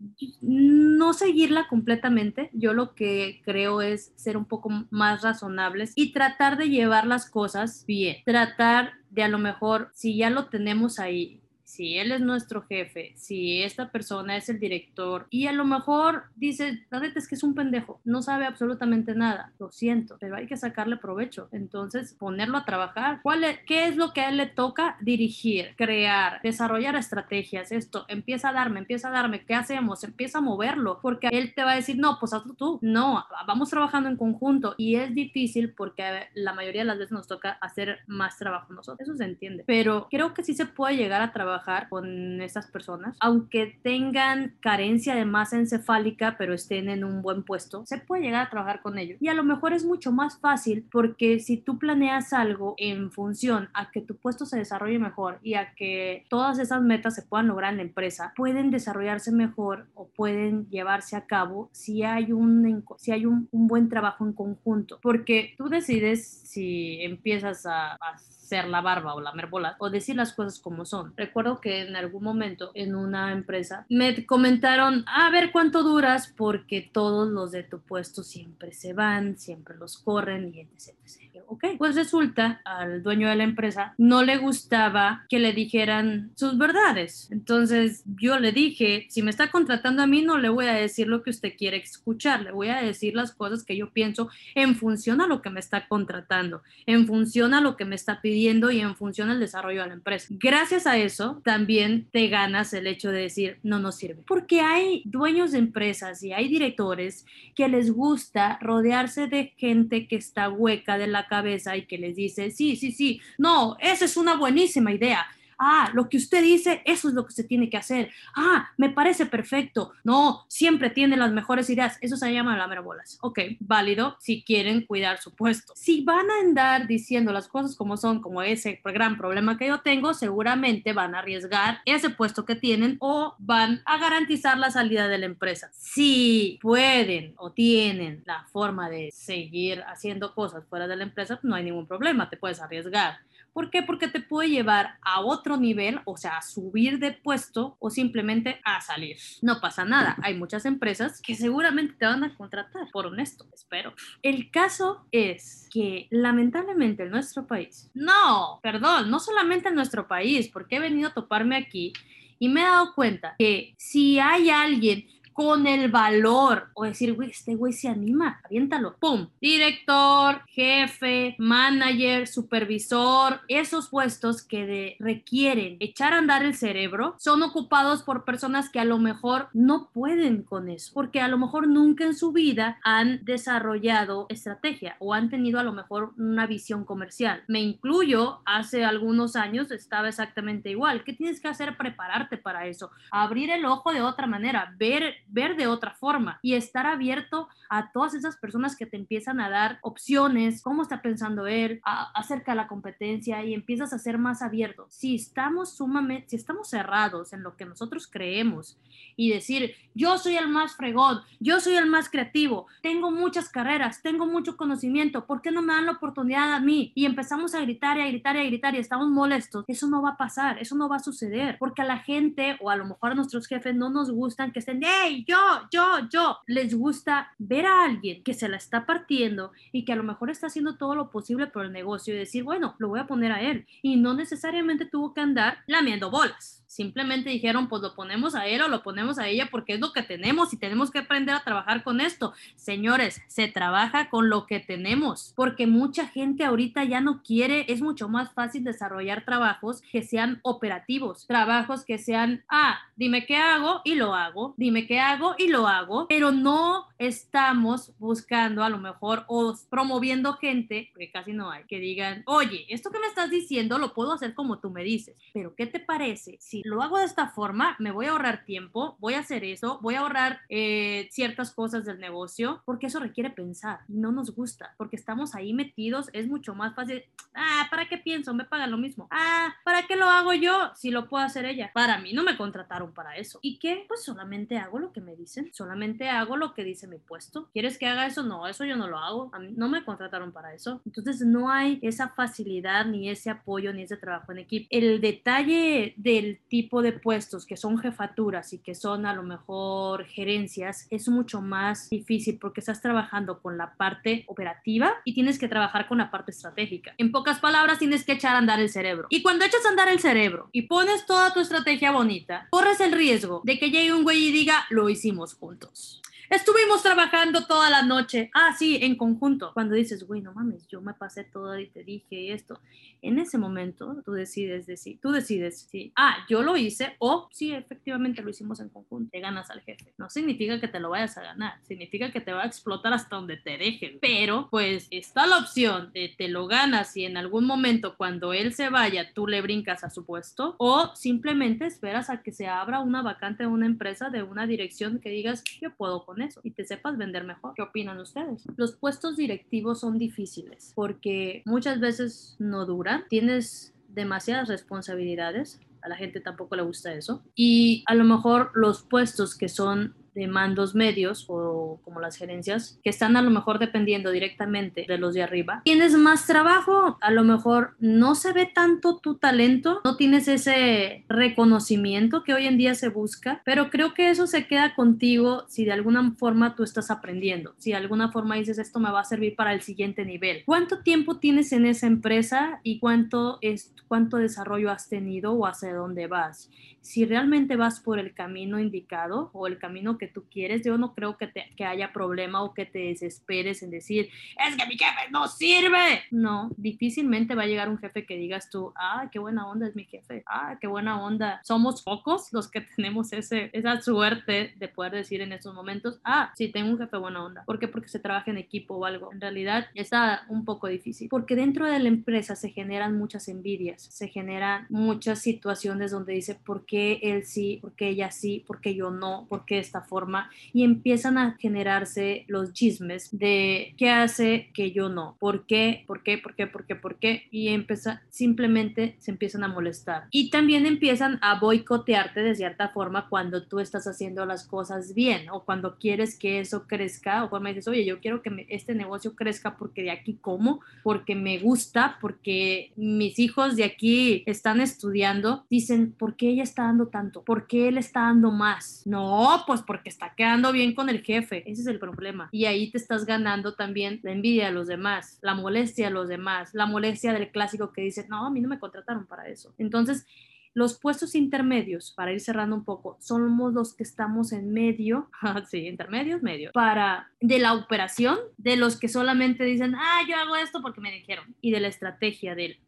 No 0.41 1.13
seguirla 1.13 1.67
completamente. 1.67 2.49
Yo 2.53 2.73
lo 2.73 2.93
que 2.93 3.41
creo 3.45 3.81
es 3.81 4.11
ser 4.15 4.37
un 4.37 4.45
poco 4.45 4.69
más 4.89 5.21
razonables 5.21 5.93
y 5.95 6.11
tratar 6.11 6.57
de 6.57 6.69
llevar 6.69 7.07
las 7.07 7.29
cosas 7.29 7.85
bien. 7.87 8.17
Tratar 8.25 8.93
de 9.09 9.23
a 9.23 9.27
lo 9.27 9.39
mejor, 9.39 9.89
si 9.93 10.17
ya 10.17 10.29
lo 10.29 10.47
tenemos 10.47 10.99
ahí, 10.99 11.41
si 11.69 11.99
él 11.99 12.11
es 12.11 12.21
nuestro 12.21 12.63
jefe, 12.63 13.13
si 13.15 13.61
esta 13.61 13.91
persona 13.91 14.35
es 14.35 14.49
el 14.49 14.59
director 14.59 15.27
y 15.29 15.45
a 15.45 15.51
lo 15.51 15.65
mejor 15.65 16.23
dice, 16.35 16.83
la 16.89 16.99
neta 16.99 17.19
es 17.19 17.27
que 17.27 17.35
es 17.35 17.43
un 17.43 17.53
pendejo, 17.53 18.01
no 18.05 18.23
sabe 18.23 18.47
absolutamente 18.47 19.13
nada, 19.13 19.53
lo 19.59 19.71
siento, 19.71 20.17
pero 20.19 20.35
hay 20.35 20.47
que 20.47 20.57
sacarle 20.57 20.97
provecho. 20.97 21.47
Entonces, 21.51 22.15
ponerlo 22.15 22.57
a 22.57 22.65
trabajar. 22.65 23.19
¿Cuál 23.21 23.43
es, 23.43 23.59
¿Qué 23.67 23.87
es 23.87 23.97
lo 23.97 24.13
que 24.13 24.21
a 24.21 24.29
él 24.29 24.37
le 24.37 24.47
toca? 24.47 24.97
Dirigir, 24.99 25.75
crear, 25.77 26.41
desarrollar 26.41 26.95
estrategias. 26.95 27.71
Esto, 27.71 28.05
empieza 28.07 28.49
a 28.49 28.53
darme, 28.53 28.79
empieza 28.79 29.09
a 29.09 29.11
darme, 29.11 29.45
¿qué 29.45 29.53
hacemos? 29.53 30.03
Empieza 30.03 30.39
a 30.39 30.41
moverlo, 30.41 30.99
porque 31.03 31.27
él 31.31 31.53
te 31.53 31.63
va 31.63 31.73
a 31.73 31.75
decir, 31.75 31.99
no, 31.99 32.17
pues 32.19 32.33
hazlo 32.33 32.55
tú. 32.55 32.79
No, 32.81 33.23
vamos 33.45 33.69
trabajando 33.69 34.09
en 34.09 34.17
conjunto 34.17 34.73
y 34.75 34.95
es 34.95 35.13
difícil 35.13 35.71
porque 35.75 36.29
la 36.33 36.53
mayoría 36.53 36.81
de 36.81 36.87
las 36.87 36.97
veces 36.97 37.11
nos 37.11 37.27
toca 37.27 37.51
hacer 37.61 37.99
más 38.07 38.39
trabajo 38.39 38.73
nosotros. 38.73 39.07
Eso 39.07 39.15
se 39.15 39.25
entiende, 39.25 39.63
pero 39.67 40.07
creo 40.09 40.33
que 40.33 40.43
sí 40.43 40.55
se 40.55 40.65
puede 40.65 40.97
llegar 40.97 41.21
a 41.21 41.31
trabajar 41.31 41.58
con 41.89 42.41
estas 42.41 42.67
personas, 42.67 43.15
aunque 43.19 43.79
tengan 43.83 44.55
carencia 44.59 45.15
de 45.15 45.25
masa 45.25 45.57
encefálica, 45.57 46.35
pero 46.37 46.53
estén 46.53 46.89
en 46.89 47.03
un 47.03 47.21
buen 47.21 47.43
puesto, 47.43 47.85
se 47.85 47.97
puede 47.97 48.23
llegar 48.23 48.47
a 48.47 48.49
trabajar 48.49 48.81
con 48.81 48.97
ellos. 48.97 49.17
Y 49.21 49.27
a 49.27 49.33
lo 49.33 49.43
mejor 49.43 49.73
es 49.73 49.85
mucho 49.85 50.11
más 50.11 50.39
fácil 50.39 50.87
porque 50.91 51.39
si 51.39 51.57
tú 51.57 51.77
planeas 51.77 52.33
algo 52.33 52.75
en 52.77 53.11
función 53.11 53.69
a 53.73 53.91
que 53.91 54.01
tu 54.01 54.15
puesto 54.15 54.45
se 54.45 54.57
desarrolle 54.57 54.99
mejor 54.99 55.39
y 55.43 55.55
a 55.55 55.73
que 55.73 56.25
todas 56.29 56.59
esas 56.59 56.81
metas 56.81 57.15
se 57.15 57.23
puedan 57.23 57.47
lograr 57.47 57.71
en 57.71 57.77
la 57.77 57.83
empresa, 57.83 58.33
pueden 58.35 58.71
desarrollarse 58.71 59.31
mejor 59.31 59.87
o 59.93 60.07
pueden 60.07 60.67
llevarse 60.69 61.15
a 61.15 61.25
cabo 61.25 61.69
si 61.71 62.03
hay 62.03 62.31
un, 62.31 62.83
si 62.97 63.11
hay 63.11 63.25
un, 63.25 63.47
un 63.51 63.67
buen 63.67 63.89
trabajo 63.89 64.25
en 64.25 64.33
conjunto. 64.33 64.99
Porque 65.01 65.53
tú 65.57 65.69
decides 65.69 66.25
si 66.25 67.01
empiezas 67.01 67.65
a, 67.65 67.93
a 67.93 68.17
ser 68.49 68.67
la 68.67 68.81
barba 68.81 69.13
o 69.13 69.21
la 69.21 69.31
merbola 69.31 69.75
o 69.79 69.89
decir 69.89 70.15
las 70.15 70.33
cosas 70.33 70.59
como 70.59 70.83
son. 70.83 71.13
Recuerdo 71.15 71.61
que 71.61 71.81
en 71.81 71.95
algún 71.95 72.23
momento 72.23 72.71
en 72.73 72.95
una 72.95 73.31
empresa 73.31 73.85
me 73.89 74.25
comentaron, 74.25 75.05
a 75.07 75.29
ver 75.29 75.51
cuánto 75.51 75.83
duras 75.83 76.33
porque 76.35 76.89
todos 76.91 77.29
los 77.29 77.51
de 77.51 77.63
tu 77.63 77.79
puesto 77.79 78.23
siempre 78.23 78.73
se 78.73 78.93
van, 78.93 79.37
siempre 79.37 79.77
los 79.77 79.97
corren 79.97 80.53
y 80.53 80.61
etc. 80.61 80.98
Ok, 81.47 81.65
pues 81.77 81.95
resulta 81.95 82.61
al 82.63 83.01
dueño 83.01 83.27
de 83.27 83.35
la 83.35 83.43
empresa 83.43 83.95
no 83.97 84.21
le 84.23 84.37
gustaba 84.37 85.25
que 85.29 85.39
le 85.39 85.53
dijeran 85.53 86.31
sus 86.35 86.57
verdades. 86.59 87.27
Entonces 87.31 88.03
yo 88.19 88.39
le 88.39 88.51
dije, 88.51 89.07
si 89.09 89.23
me 89.23 89.31
está 89.31 89.49
contratando 89.49 90.03
a 90.03 90.07
mí, 90.07 90.21
no 90.21 90.37
le 90.37 90.49
voy 90.49 90.67
a 90.67 90.73
decir 90.73 91.07
lo 91.07 91.23
que 91.23 91.31
usted 91.31 91.53
quiere 91.57 91.77
escuchar, 91.77 92.43
le 92.43 92.51
voy 92.51 92.67
a 92.67 92.81
decir 92.81 93.15
las 93.15 93.33
cosas 93.33 93.63
que 93.63 93.75
yo 93.75 93.89
pienso 93.91 94.29
en 94.53 94.75
función 94.75 95.21
a 95.21 95.27
lo 95.27 95.41
que 95.41 95.49
me 95.49 95.59
está 95.59 95.87
contratando, 95.87 96.61
en 96.85 97.07
función 97.07 97.55
a 97.55 97.61
lo 97.61 97.75
que 97.77 97.85
me 97.85 97.95
está 97.95 98.21
pidiendo 98.21 98.69
y 98.69 98.79
en 98.79 98.95
función 98.95 99.31
al 99.31 99.39
desarrollo 99.39 99.81
de 99.81 99.87
la 99.87 99.93
empresa. 99.95 100.27
Gracias 100.29 100.85
a 100.85 100.97
eso, 100.97 101.41
también 101.43 102.07
te 102.11 102.27
ganas 102.27 102.73
el 102.73 102.85
hecho 102.85 103.11
de 103.11 103.21
decir, 103.21 103.57
no 103.63 103.79
nos 103.79 103.97
sirve. 103.97 104.21
Porque 104.27 104.61
hay 104.61 105.01
dueños 105.05 105.53
de 105.53 105.57
empresas 105.57 106.21
y 106.21 106.31
hay 106.31 106.47
directores 106.47 107.25
que 107.55 107.67
les 107.67 107.91
gusta 107.91 108.59
rodearse 108.61 109.25
de 109.27 109.53
gente 109.57 110.07
que 110.07 110.15
está 110.15 110.49
hueca 110.49 110.98
de 110.99 111.07
la 111.07 111.27
cabeza 111.27 111.75
y 111.75 111.85
que 111.85 111.97
les 111.97 112.15
dice, 112.15 112.51
sí, 112.51 112.75
sí, 112.75 112.91
sí, 112.91 113.21
no, 113.37 113.77
esa 113.79 114.05
es 114.05 114.17
una 114.17 114.35
buenísima 114.35 114.91
idea 114.91 115.25
ah, 115.59 115.91
lo 115.93 116.09
que 116.09 116.17
usted 116.17 116.41
dice, 116.41 116.81
eso 116.85 117.09
es 117.09 117.13
lo 117.13 117.25
que 117.25 117.33
se 117.33 117.43
tiene 117.43 117.69
que 117.69 117.77
hacer, 117.77 118.11
ah, 118.35 118.71
me 118.77 118.89
parece 118.89 119.25
perfecto, 119.25 119.91
no, 120.03 120.45
siempre 120.47 120.89
tiene 120.89 121.17
las 121.17 121.31
mejores 121.31 121.69
ideas, 121.69 121.97
eso 122.01 122.17
se 122.17 122.33
llama 122.33 122.57
la 122.57 122.79
bolas. 122.81 123.17
Ok, 123.21 123.39
válido 123.59 124.15
si 124.19 124.43
quieren 124.43 124.85
cuidar 124.85 125.19
su 125.19 125.33
puesto. 125.35 125.73
Si 125.75 126.01
van 126.03 126.29
a 126.29 126.39
andar 126.41 126.87
diciendo 126.87 127.31
las 127.31 127.47
cosas 127.47 127.75
como 127.75 127.97
son, 127.97 128.21
como 128.21 128.41
ese 128.41 128.81
gran 128.83 129.17
problema 129.17 129.57
que 129.57 129.67
yo 129.67 129.81
tengo, 129.81 130.13
seguramente 130.13 130.93
van 130.93 131.15
a 131.15 131.19
arriesgar 131.19 131.81
ese 131.85 132.09
puesto 132.09 132.45
que 132.45 132.55
tienen 132.55 132.97
o 132.99 133.35
van 133.39 133.81
a 133.85 133.97
garantizar 133.97 134.57
la 134.57 134.71
salida 134.71 135.07
de 135.07 135.17
la 135.17 135.25
empresa. 135.25 135.69
Si 135.73 136.59
pueden 136.61 137.33
o 137.37 137.51
tienen 137.51 138.23
la 138.25 138.45
forma 138.51 138.89
de 138.89 139.09
seguir 139.11 139.83
haciendo 139.87 140.33
cosas 140.33 140.65
fuera 140.65 140.87
de 140.87 140.95
la 140.95 141.03
empresa, 141.03 141.39
no 141.43 141.55
hay 141.55 141.63
ningún 141.63 141.87
problema, 141.87 142.29
te 142.29 142.37
puedes 142.37 142.61
arriesgar 142.61 143.19
¿Por 143.59 143.71
qué? 143.71 143.83
Porque 143.83 144.07
te 144.07 144.21
puede 144.21 144.49
llevar 144.49 144.99
a 145.01 145.19
otro 145.19 145.57
nivel, 145.57 145.99
o 146.05 146.15
sea, 146.15 146.37
a 146.37 146.41
subir 146.41 146.97
de 146.97 147.11
puesto 147.11 147.75
o 147.79 147.89
simplemente 147.89 148.61
a 148.63 148.79
salir. 148.79 149.17
No 149.41 149.59
pasa 149.59 149.83
nada. 149.83 150.15
Hay 150.23 150.37
muchas 150.37 150.63
empresas 150.63 151.21
que 151.21 151.35
seguramente 151.35 151.95
te 151.95 152.05
van 152.05 152.23
a 152.23 152.37
contratar, 152.37 152.89
por 152.93 153.07
honesto, 153.07 153.45
espero. 153.53 153.93
El 154.21 154.49
caso 154.49 155.05
es 155.11 155.67
que 155.73 156.07
lamentablemente 156.09 157.03
en 157.03 157.11
nuestro 157.11 157.47
país, 157.47 157.91
no, 157.93 158.61
perdón, 158.63 159.11
no 159.11 159.19
solamente 159.19 159.67
en 159.67 159.75
nuestro 159.75 160.07
país, 160.07 160.47
porque 160.47 160.77
he 160.77 160.79
venido 160.79 161.09
a 161.09 161.13
toparme 161.13 161.57
aquí 161.57 161.91
y 162.39 162.47
me 162.47 162.61
he 162.61 162.63
dado 162.63 162.95
cuenta 162.95 163.35
que 163.37 163.75
si 163.77 164.21
hay 164.21 164.49
alguien 164.49 165.05
con 165.39 165.67
el 165.67 165.89
valor 165.89 166.67
o 166.73 166.83
decir, 166.83 167.13
güey, 167.13 167.29
este 167.29 167.55
güey 167.55 167.71
se 167.71 167.87
anima, 167.87 168.41
aviéntalo, 168.43 168.97
¡pum! 168.99 169.29
Director, 169.39 170.41
jefe, 170.47 171.37
manager, 171.39 172.27
supervisor, 172.27 173.39
esos 173.47 173.87
puestos 173.87 174.43
que 174.43 174.97
requieren 174.99 175.77
echar 175.79 176.11
a 176.11 176.17
andar 176.17 176.43
el 176.43 176.55
cerebro 176.55 177.15
son 177.19 177.41
ocupados 177.41 178.03
por 178.03 178.25
personas 178.25 178.69
que 178.69 178.81
a 178.81 178.83
lo 178.83 178.97
mejor 178.97 179.47
no 179.53 179.89
pueden 179.93 180.43
con 180.43 180.67
eso, 180.67 180.91
porque 180.93 181.21
a 181.21 181.29
lo 181.29 181.37
mejor 181.37 181.69
nunca 181.69 182.03
en 182.03 182.15
su 182.15 182.33
vida 182.33 182.77
han 182.83 183.23
desarrollado 183.23 184.25
estrategia 184.27 184.97
o 184.99 185.13
han 185.13 185.29
tenido 185.29 185.57
a 185.57 185.63
lo 185.63 185.71
mejor 185.71 186.11
una 186.17 186.47
visión 186.47 186.83
comercial. 186.83 187.45
Me 187.47 187.61
incluyo, 187.61 188.41
hace 188.43 188.83
algunos 188.83 189.37
años 189.37 189.71
estaba 189.71 190.09
exactamente 190.09 190.69
igual. 190.69 191.05
¿Qué 191.05 191.13
tienes 191.13 191.39
que 191.39 191.47
hacer? 191.47 191.77
Prepararte 191.77 192.37
para 192.37 192.67
eso, 192.67 192.91
abrir 193.09 193.51
el 193.51 193.63
ojo 193.63 193.93
de 193.93 194.01
otra 194.01 194.27
manera, 194.27 194.75
ver 194.77 195.15
ver 195.31 195.55
de 195.55 195.67
otra 195.67 195.93
forma 195.93 196.39
y 196.41 196.53
estar 196.53 196.85
abierto 196.85 197.47
a 197.69 197.91
todas 197.91 198.13
esas 198.13 198.37
personas 198.37 198.75
que 198.75 198.85
te 198.85 198.97
empiezan 198.97 199.39
a 199.39 199.49
dar 199.49 199.79
opciones, 199.81 200.61
cómo 200.61 200.81
está 200.81 201.01
pensando 201.01 201.47
él 201.47 201.81
acerca 201.83 202.51
de 202.53 202.57
la 202.57 202.67
competencia 202.67 203.43
y 203.43 203.53
empiezas 203.53 203.93
a 203.93 203.99
ser 203.99 204.17
más 204.17 204.41
abierto. 204.41 204.87
Si 204.89 205.15
estamos 205.15 205.75
sumamente, 205.77 206.29
si 206.29 206.35
estamos 206.35 206.69
cerrados 206.69 207.33
en 207.33 207.43
lo 207.43 207.55
que 207.55 207.65
nosotros 207.65 208.07
creemos 208.07 208.77
y 209.15 209.29
decir, 209.29 209.75
yo 209.93 210.17
soy 210.17 210.35
el 210.35 210.47
más 210.47 210.75
fregón, 210.75 211.21
yo 211.39 211.59
soy 211.59 211.75
el 211.75 211.85
más 211.85 212.09
creativo, 212.09 212.67
tengo 212.81 213.11
muchas 213.11 213.49
carreras, 213.49 214.01
tengo 214.01 214.25
mucho 214.25 214.57
conocimiento, 214.57 215.25
¿por 215.25 215.41
qué 215.41 215.51
no 215.51 215.61
me 215.61 215.73
dan 215.73 215.85
la 215.85 215.93
oportunidad 215.93 216.53
a 216.53 216.59
mí? 216.59 216.91
Y 216.95 217.05
empezamos 217.05 217.53
a 217.53 217.61
gritar 217.61 217.97
y 217.97 218.01
a 218.01 218.07
gritar 218.07 218.35
y 218.35 218.39
a 218.39 218.43
gritar 218.45 218.75
y 218.75 218.79
estamos 218.79 219.09
molestos. 219.09 219.65
Eso 219.67 219.87
no 219.87 220.01
va 220.01 220.11
a 220.11 220.17
pasar, 220.17 220.57
eso 220.59 220.75
no 220.75 220.89
va 220.89 220.97
a 220.97 220.99
suceder, 220.99 221.57
porque 221.59 221.81
a 221.81 221.85
la 221.85 221.99
gente 221.99 222.57
o 222.61 222.69
a 222.69 222.75
lo 222.75 222.85
mejor 222.85 223.11
a 223.11 223.15
nuestros 223.15 223.47
jefes 223.47 223.75
no 223.75 223.89
nos 223.89 224.11
gustan 224.11 224.51
que 224.51 224.59
estén, 224.59 224.81
hey, 224.83 225.18
yo, 225.25 225.37
yo, 225.71 226.07
yo. 226.11 226.37
Les 226.47 226.73
gusta 226.73 227.33
ver 227.37 227.65
a 227.65 227.83
alguien 227.83 228.23
que 228.23 228.33
se 228.33 228.49
la 228.49 228.57
está 228.57 228.85
partiendo 228.85 229.51
y 229.71 229.85
que 229.85 229.93
a 229.93 229.95
lo 229.95 230.03
mejor 230.03 230.29
está 230.29 230.47
haciendo 230.47 230.77
todo 230.77 230.95
lo 230.95 231.09
posible 231.09 231.47
por 231.47 231.65
el 231.65 231.71
negocio 231.71 232.13
y 232.13 232.17
decir, 232.17 232.43
bueno, 232.43 232.75
lo 232.79 232.89
voy 232.89 232.99
a 232.99 233.07
poner 233.07 233.31
a 233.31 233.41
él. 233.41 233.65
Y 233.81 233.95
no 233.95 234.13
necesariamente 234.13 234.85
tuvo 234.85 235.13
que 235.13 235.21
andar 235.21 235.59
lamiendo 235.67 236.11
bolas. 236.11 236.63
Simplemente 236.69 237.31
dijeron, 237.31 237.67
pues 237.67 237.81
lo 237.81 237.95
ponemos 237.95 238.35
a 238.35 238.45
él 238.45 238.61
o 238.61 238.67
lo 238.67 238.83
ponemos 238.83 239.17
a 239.17 239.27
ella 239.27 239.49
porque 239.49 239.73
es 239.73 239.79
lo 239.79 239.91
que 239.91 240.03
tenemos 240.03 240.53
y 240.53 240.57
tenemos 240.57 240.91
que 240.91 240.99
aprender 240.99 241.33
a 241.33 241.43
trabajar 241.43 241.83
con 241.83 241.99
esto. 241.99 242.33
Señores, 242.55 243.23
se 243.27 243.47
trabaja 243.47 244.11
con 244.11 244.29
lo 244.29 244.45
que 244.45 244.59
tenemos 244.59 245.33
porque 245.35 245.65
mucha 245.65 246.05
gente 246.07 246.45
ahorita 246.45 246.83
ya 246.83 247.01
no 247.01 247.23
quiere, 247.23 247.65
es 247.69 247.81
mucho 247.81 248.07
más 248.07 248.31
fácil 248.33 248.63
desarrollar 248.63 249.25
trabajos 249.25 249.81
que 249.91 250.03
sean 250.03 250.41
operativos, 250.43 251.25
trabajos 251.25 251.83
que 251.85 251.97
sean, 251.97 252.43
ah, 252.49 252.77
dime 252.95 253.25
qué 253.25 253.37
hago 253.37 253.81
y 253.83 253.95
lo 253.95 254.13
hago, 254.13 254.53
dime 254.55 254.85
qué 254.85 254.99
hago 254.99 255.33
y 255.39 255.47
lo 255.47 255.67
hago, 255.67 256.07
pero 256.07 256.31
no 256.31 256.85
estamos 256.99 257.93
buscando 257.97 258.63
a 258.63 258.69
lo 258.69 258.77
mejor 258.77 259.23
o 259.27 259.57
promoviendo 259.71 260.33
gente, 260.33 260.89
porque 260.91 261.09
casi 261.11 261.33
no 261.33 261.49
hay, 261.49 261.63
que 261.63 261.79
digan, 261.79 262.21
oye, 262.27 262.67
esto 262.69 262.91
que 262.91 262.99
me 262.99 263.07
estás 263.07 263.31
diciendo 263.31 263.79
lo 263.79 263.95
puedo 263.95 264.13
hacer 264.13 264.35
como 264.35 264.59
tú 264.59 264.69
me 264.69 264.83
dices, 264.83 265.15
pero 265.33 265.55
¿qué 265.55 265.65
te 265.65 265.79
parece 265.79 266.37
si 266.39 266.58
lo 266.65 266.81
hago 266.81 266.97
de 266.97 267.05
esta 267.05 267.27
forma, 267.27 267.75
me 267.79 267.91
voy 267.91 268.07
a 268.07 268.11
ahorrar 268.11 268.45
tiempo, 268.45 268.95
voy 268.99 269.13
a 269.13 269.19
hacer 269.19 269.43
eso, 269.43 269.79
voy 269.81 269.95
a 269.95 270.01
ahorrar 270.01 270.41
eh, 270.49 271.07
ciertas 271.11 271.51
cosas 271.51 271.85
del 271.85 271.99
negocio, 271.99 272.61
porque 272.65 272.87
eso 272.87 272.99
requiere 272.99 273.29
pensar 273.29 273.81
y 273.87 273.97
no 273.97 274.11
nos 274.11 274.35
gusta, 274.35 274.73
porque 274.77 274.95
estamos 274.95 275.35
ahí 275.35 275.53
metidos, 275.53 276.09
es 276.13 276.27
mucho 276.27 276.55
más 276.55 276.75
fácil, 276.75 277.03
ah, 277.33 277.67
¿para 277.69 277.87
qué 277.87 277.97
pienso? 277.97 278.33
Me 278.33 278.45
pagan 278.45 278.71
lo 278.71 278.77
mismo. 278.77 279.07
Ah, 279.11 279.55
¿para 279.63 279.83
qué 279.87 279.95
lo 279.95 280.05
hago 280.05 280.33
yo 280.33 280.71
si 280.75 280.91
lo 280.91 281.07
puedo 281.07 281.23
hacer 281.23 281.45
ella? 281.45 281.71
Para 281.73 281.99
mí 281.99 282.13
no 282.13 282.23
me 282.23 282.37
contrataron 282.37 282.93
para 282.93 283.17
eso. 283.17 283.39
¿Y 283.41 283.59
qué? 283.59 283.85
Pues 283.87 284.03
solamente 284.03 284.57
hago 284.57 284.79
lo 284.79 284.91
que 284.91 285.01
me 285.01 285.15
dicen, 285.15 285.51
solamente 285.53 286.09
hago 286.09 286.37
lo 286.37 286.53
que 286.53 286.63
dice 286.63 286.87
mi 286.87 286.97
puesto. 286.97 287.49
¿Quieres 287.53 287.77
que 287.77 287.87
haga 287.87 288.05
eso? 288.05 288.23
No, 288.23 288.47
eso 288.47 288.65
yo 288.65 288.75
no 288.75 288.87
lo 288.87 288.97
hago. 288.97 289.29
A 289.33 289.39
mí 289.39 289.53
no 289.55 289.69
me 289.69 289.83
contrataron 289.83 290.31
para 290.31 290.53
eso. 290.53 290.81
Entonces 290.85 291.21
no 291.21 291.51
hay 291.51 291.79
esa 291.81 292.09
facilidad 292.09 292.85
ni 292.85 293.09
ese 293.09 293.29
apoyo 293.29 293.73
ni 293.73 293.83
ese 293.83 293.97
trabajo 293.97 294.31
en 294.31 294.39
equipo. 294.39 294.67
El 294.69 295.01
detalle 295.01 295.93
del 295.97 296.39
tipo 296.49 296.81
de 296.81 296.91
puestos 296.91 297.45
que 297.45 297.55
son 297.55 297.77
jefaturas 297.77 298.51
y 298.53 298.59
que 298.59 298.75
son 298.75 299.05
a 299.05 299.13
lo 299.13 299.23
mejor 299.23 300.05
gerencias, 300.05 300.87
es 300.89 301.07
mucho 301.07 301.41
más 301.41 301.89
difícil 301.89 302.37
porque 302.39 302.59
estás 302.59 302.81
trabajando 302.81 303.41
con 303.41 303.57
la 303.57 303.75
parte 303.75 304.25
operativa 304.27 304.95
y 305.05 305.13
tienes 305.13 305.39
que 305.39 305.47
trabajar 305.47 305.87
con 305.87 305.99
la 305.99 306.11
parte 306.11 306.31
estratégica. 306.31 306.93
En 306.97 307.11
pocas 307.11 307.39
palabras, 307.39 307.79
tienes 307.79 308.03
que 308.03 308.13
echar 308.13 308.35
a 308.35 308.39
andar 308.39 308.59
el 308.59 308.69
cerebro. 308.69 309.07
Y 309.09 309.21
cuando 309.21 309.45
echas 309.45 309.65
a 309.65 309.69
andar 309.69 309.87
el 309.87 309.99
cerebro 309.99 310.49
y 310.51 310.63
pones 310.63 311.05
toda 311.05 311.33
tu 311.33 311.39
estrategia 311.39 311.91
bonita, 311.91 312.47
corres 312.49 312.81
el 312.81 312.91
riesgo 312.91 313.41
de 313.45 313.59
que 313.59 313.69
llegue 313.69 313.93
un 313.93 314.03
güey 314.03 314.29
y 314.29 314.31
diga, 314.31 314.65
lo 314.69 314.89
hicimos 314.89 315.35
juntos. 315.35 316.01
Estuvimos 316.29 316.83
trabajando 316.83 317.47
toda 317.47 317.71
la 317.71 317.81
noche. 317.81 318.29
Ah, 318.35 318.55
sí, 318.55 318.77
en 318.83 318.95
conjunto. 318.97 319.49
Cuando 319.55 319.73
dices, 319.73 320.05
güey, 320.05 320.21
no 320.21 320.31
mames, 320.31 320.67
yo 320.67 320.79
me 320.79 320.93
pasé 320.93 321.23
todo 321.23 321.57
y 321.57 321.67
te 321.69 321.83
dije 321.83 322.33
esto. 322.33 322.59
En 323.01 323.17
ese 323.17 323.39
momento 323.39 324.03
tú 324.05 324.11
decides 324.11 324.67
decir, 324.67 324.99
tú 325.01 325.11
decides 325.11 325.67
si, 325.71 325.91
ah, 325.95 326.17
yo 326.29 326.38
lo 326.41 326.57
hice 326.57 326.95
o 326.99 327.29
sí, 327.31 327.53
efectivamente 327.53 328.21
lo 328.21 328.29
hicimos 328.29 328.59
en 328.59 328.69
conjunto. 328.69 329.09
Te 329.11 329.19
ganas 329.19 329.49
al 329.49 329.61
jefe. 329.61 329.93
No 329.97 330.09
significa 330.09 330.59
que 330.59 330.67
te 330.67 330.79
lo 330.79 330.89
vayas 330.89 331.17
a 331.17 331.21
ganar. 331.21 331.59
Significa 331.63 332.11
que 332.11 332.21
te 332.21 332.33
va 332.33 332.43
a 332.43 332.47
explotar 332.47 332.93
hasta 332.93 333.15
donde 333.15 333.37
te 333.37 333.57
dejen. 333.57 333.97
Pero, 334.01 334.47
pues, 334.49 334.87
está 334.91 335.25
la 335.27 335.37
opción 335.37 335.91
de 335.93 336.13
te 336.17 336.27
lo 336.27 336.47
ganas 336.47 336.95
y 336.97 337.05
en 337.05 337.17
algún 337.17 337.45
momento 337.45 337.95
cuando 337.97 338.33
él 338.33 338.53
se 338.53 338.69
vaya, 338.69 339.13
tú 339.13 339.27
le 339.27 339.41
brincas 339.41 339.83
a 339.83 339.89
su 339.89 340.05
puesto 340.05 340.55
o 340.57 340.95
simplemente 340.95 341.65
esperas 341.65 342.09
a 342.09 342.21
que 342.21 342.31
se 342.31 342.47
abra 342.47 342.79
una 342.79 343.01
vacante 343.01 343.43
de 343.43 343.49
una 343.49 343.65
empresa, 343.65 344.09
de 344.09 344.23
una 344.23 344.47
dirección 344.47 344.99
que 344.99 345.09
digas, 345.09 345.43
yo 345.61 345.73
puedo 345.75 346.05
con 346.05 346.21
eso 346.21 346.41
y 346.43 346.51
te 346.51 346.65
sepas 346.65 346.97
vender 346.97 347.23
mejor. 347.23 347.53
¿Qué 347.55 347.61
opinan 347.61 347.99
ustedes? 347.99 348.43
Los 348.57 348.75
puestos 348.75 349.17
directivos 349.17 349.79
son 349.81 349.97
difíciles 349.97 350.73
porque 350.75 351.41
muchas 351.45 351.79
veces 351.79 352.35
no 352.39 352.65
duran, 352.65 353.05
tienes 353.09 353.73
demasiadas 353.89 354.47
responsabilidades, 354.47 355.59
a 355.81 355.89
la 355.89 355.95
gente 355.95 356.19
tampoco 356.19 356.55
le 356.55 356.63
gusta 356.63 356.93
eso. 356.93 357.23
Y 357.35 357.83
a 357.87 357.95
lo 357.95 358.03
mejor 358.03 358.51
los 358.53 358.83
puestos 358.83 359.35
que 359.37 359.49
son 359.49 359.95
de 360.19 360.27
mandos 360.27 360.75
medios 360.75 361.25
o 361.27 361.79
como 361.83 361.99
las 361.99 362.17
gerencias 362.17 362.79
que 362.83 362.89
están 362.89 363.17
a 363.17 363.21
lo 363.21 363.29
mejor 363.29 363.59
dependiendo 363.59 364.11
directamente 364.11 364.85
de 364.87 364.97
los 364.97 365.13
de 365.13 365.23
arriba, 365.23 365.61
tienes 365.63 365.93
más 365.93 366.27
trabajo, 366.27 366.97
a 367.01 367.11
lo 367.11 367.23
mejor 367.23 367.75
no 367.79 368.15
se 368.15 368.33
ve 368.33 368.49
tanto 368.53 368.97
tu 368.97 369.15
talento, 369.15 369.81
no 369.83 369.95
tienes 369.95 370.27
ese 370.27 371.05
reconocimiento 371.07 372.23
que 372.23 372.33
hoy 372.33 372.47
en 372.47 372.57
día 372.57 372.75
se 372.75 372.89
busca, 372.89 373.41
pero 373.45 373.69
creo 373.69 373.93
que 373.93 374.09
eso 374.09 374.27
se 374.27 374.47
queda 374.47 374.75
contigo 374.75 375.45
si 375.47 375.65
de 375.65 375.71
alguna 375.71 376.15
forma 376.17 376.55
tú 376.55 376.63
estás 376.63 376.91
aprendiendo, 376.91 377.53
si 377.57 377.71
de 377.71 377.77
alguna 377.77 378.11
forma 378.11 378.35
dices 378.35 378.59
esto 378.59 378.79
me 378.79 378.91
va 378.91 379.01
a 379.01 379.05
servir 379.05 379.35
para 379.35 379.53
el 379.53 379.61
siguiente 379.61 380.05
nivel. 380.05 380.43
¿Cuánto 380.45 380.79
tiempo 380.79 381.17
tienes 381.17 381.51
en 381.51 381.65
esa 381.65 381.87
empresa 381.87 382.59
y 382.63 382.79
cuánto 382.79 383.39
es 383.41 383.73
cuánto 383.87 384.17
desarrollo 384.17 384.69
has 384.71 384.87
tenido 384.89 385.33
o 385.33 385.45
hacia 385.45 385.73
dónde 385.73 386.07
vas? 386.07 386.49
Si 386.81 387.05
realmente 387.05 387.55
vas 387.55 387.79
por 387.79 387.99
el 387.99 388.13
camino 388.13 388.59
indicado 388.59 389.29
o 389.33 389.47
el 389.47 389.57
camino 389.57 389.97
que 389.97 390.07
tú 390.07 390.25
quieres, 390.29 390.63
yo 390.63 390.77
no 390.77 390.93
creo 390.93 391.17
que, 391.17 391.27
te, 391.27 391.51
que 391.55 391.65
haya 391.65 391.93
problema 391.93 392.43
o 392.43 392.53
que 392.53 392.65
te 392.65 392.79
desesperes 392.79 393.63
en 393.63 393.71
decir, 393.71 394.09
es 394.47 394.55
que 394.55 394.65
mi 394.65 394.77
jefe 394.77 395.09
no 395.11 395.27
sirve. 395.27 396.03
No, 396.11 396.51
difícilmente 396.57 397.35
va 397.35 397.43
a 397.43 397.47
llegar 397.47 397.69
un 397.69 397.77
jefe 397.77 398.05
que 398.05 398.17
digas 398.17 398.49
tú, 398.49 398.73
ah, 398.75 399.09
qué 399.11 399.19
buena 399.19 399.47
onda 399.47 399.67
es 399.67 399.75
mi 399.75 399.85
jefe, 399.85 400.23
ah, 400.25 400.57
qué 400.59 400.67
buena 400.67 401.01
onda. 401.01 401.41
Somos 401.43 401.81
pocos 401.83 402.31
los 402.31 402.49
que 402.49 402.61
tenemos 402.75 403.13
ese, 403.13 403.49
esa 403.53 403.81
suerte 403.81 404.53
de 404.55 404.67
poder 404.67 404.93
decir 404.93 405.21
en 405.21 405.33
estos 405.33 405.53
momentos, 405.53 405.99
ah, 406.03 406.31
sí, 406.35 406.49
tengo 406.49 406.69
un 406.71 406.77
jefe 406.77 406.97
buena 406.97 407.23
onda. 407.23 407.43
¿Por 407.45 407.59
qué? 407.59 407.67
Porque 407.67 407.89
se 407.89 407.99
trabaja 407.99 408.31
en 408.31 408.37
equipo 408.37 408.75
o 408.75 408.85
algo. 408.85 409.11
En 409.11 409.21
realidad 409.21 409.67
está 409.75 410.25
un 410.29 410.45
poco 410.45 410.67
difícil, 410.67 411.09
porque 411.09 411.35
dentro 411.35 411.65
de 411.65 411.79
la 411.79 411.87
empresa 411.87 412.35
se 412.35 412.49
generan 412.49 412.97
muchas 412.97 413.27
envidias, 413.27 413.81
se 413.81 414.07
generan 414.07 414.65
muchas 414.69 415.19
situaciones 415.19 415.91
donde 415.91 416.13
dice, 416.13 416.35
¿por 416.35 416.65
qué 416.69 416.99
él 417.01 417.25
sí, 417.25 417.57
por 417.61 417.73
qué 417.73 417.89
ella 417.89 418.11
sí, 418.11 418.43
por 418.45 418.61
qué 418.61 418.75
yo 418.75 418.91
no, 418.91 419.25
por 419.27 419.45
qué 419.45 419.57
esta 419.57 419.81
forma, 419.81 420.29
y 420.53 420.63
empiezan 420.63 421.17
a 421.17 421.35
generarse 421.39 422.25
los 422.27 422.53
chismes 422.53 423.09
de 423.11 423.73
qué 423.75 423.89
hace 423.89 424.51
que 424.53 424.71
yo 424.71 424.87
no, 424.87 425.17
por 425.19 425.47
qué, 425.47 425.83
por 425.87 426.03
qué, 426.03 426.19
por 426.19 426.35
qué, 426.35 426.45
por 426.45 426.65
qué, 426.67 426.75
por 426.75 426.99
qué, 426.99 427.23
y 427.31 427.47
empieza, 427.47 428.03
simplemente 428.09 428.95
se 428.99 429.09
empiezan 429.09 429.43
a 429.43 429.47
molestar. 429.47 430.03
Y 430.11 430.29
también 430.29 430.67
empiezan 430.67 431.17
a 431.23 431.39
boicotearte 431.39 432.21
de 432.21 432.35
cierta 432.35 432.69
forma 432.69 433.09
cuando 433.09 433.47
tú 433.47 433.59
estás 433.59 433.87
haciendo 433.87 434.27
las 434.27 434.45
cosas 434.45 434.93
bien 434.93 435.29
o 435.31 435.43
cuando 435.43 435.79
quieres 435.79 436.17
que 436.19 436.39
eso 436.39 436.67
crezca 436.67 437.23
o 437.23 437.31
cuando 437.31 437.45
me 437.45 437.53
dices, 437.55 437.67
oye, 437.67 437.83
yo 437.83 437.99
quiero 437.99 438.21
que 438.21 438.45
este 438.49 438.75
negocio 438.75 439.15
crezca 439.15 439.57
porque 439.57 439.81
de 439.81 439.91
aquí 439.91 440.19
como, 440.21 440.59
porque 440.83 441.15
me 441.15 441.39
gusta, 441.39 441.97
porque 441.99 442.71
mis 442.75 443.17
hijos 443.17 443.55
de 443.55 443.63
aquí 443.63 444.23
están 444.27 444.61
estudiando, 444.61 445.45
dicen, 445.49 445.93
¿por 445.93 446.15
qué 446.15 446.29
ella 446.29 446.43
está 446.43 446.58
dando 446.63 446.87
tanto? 446.87 447.23
¿Por 447.23 447.47
qué 447.47 447.67
él 447.67 447.77
está 447.77 448.01
dando 448.01 448.31
más? 448.31 448.83
No, 448.85 449.43
pues 449.47 449.61
porque 449.61 449.89
está 449.89 450.13
quedando 450.15 450.51
bien 450.51 450.75
con 450.75 450.89
el 450.89 451.01
jefe. 451.01 451.49
Ese 451.49 451.61
es 451.61 451.67
el 451.67 451.79
problema. 451.79 452.29
Y 452.31 452.45
ahí 452.45 452.71
te 452.71 452.77
estás 452.77 453.05
ganando 453.05 453.55
también 453.55 453.99
la 454.03 454.11
envidia 454.11 454.47
de 454.47 454.51
los 454.51 454.67
demás, 454.67 455.19
la 455.21 455.33
molestia 455.33 455.87
de 455.87 455.93
los 455.93 456.07
demás, 456.07 456.53
la 456.53 456.65
molestia 456.65 457.13
del 457.13 457.31
clásico 457.31 457.71
que 457.73 457.81
dice, 457.81 458.05
no, 458.09 458.25
a 458.25 458.29
mí 458.29 458.41
no 458.41 458.49
me 458.49 458.59
contrataron 458.59 459.05
para 459.05 459.27
eso. 459.27 459.53
Entonces, 459.57 460.05
los 460.53 460.79
puestos 460.79 461.15
intermedios, 461.15 461.91
para 461.95 462.11
ir 462.11 462.19
cerrando 462.19 462.55
un 462.55 462.63
poco, 462.63 462.97
somos 462.99 463.53
los 463.53 463.73
que 463.73 463.83
estamos 463.83 464.31
en 464.31 464.51
medio, 464.51 465.09
sí, 465.49 465.67
intermedios, 465.67 466.21
medio, 466.21 466.51
para 466.53 467.09
de 467.21 467.39
la 467.39 467.53
operación, 467.53 468.17
de 468.37 468.55
los 468.55 468.79
que 468.79 468.87
solamente 468.87 469.43
dicen, 469.43 469.75
ah, 469.75 470.01
yo 470.07 470.15
hago 470.15 470.35
esto 470.35 470.61
porque 470.61 470.81
me 470.81 470.91
dijeron, 470.91 471.35
y 471.41 471.51
de 471.51 471.59
la 471.59 471.67
estrategia, 471.67 472.35
de 472.35 472.59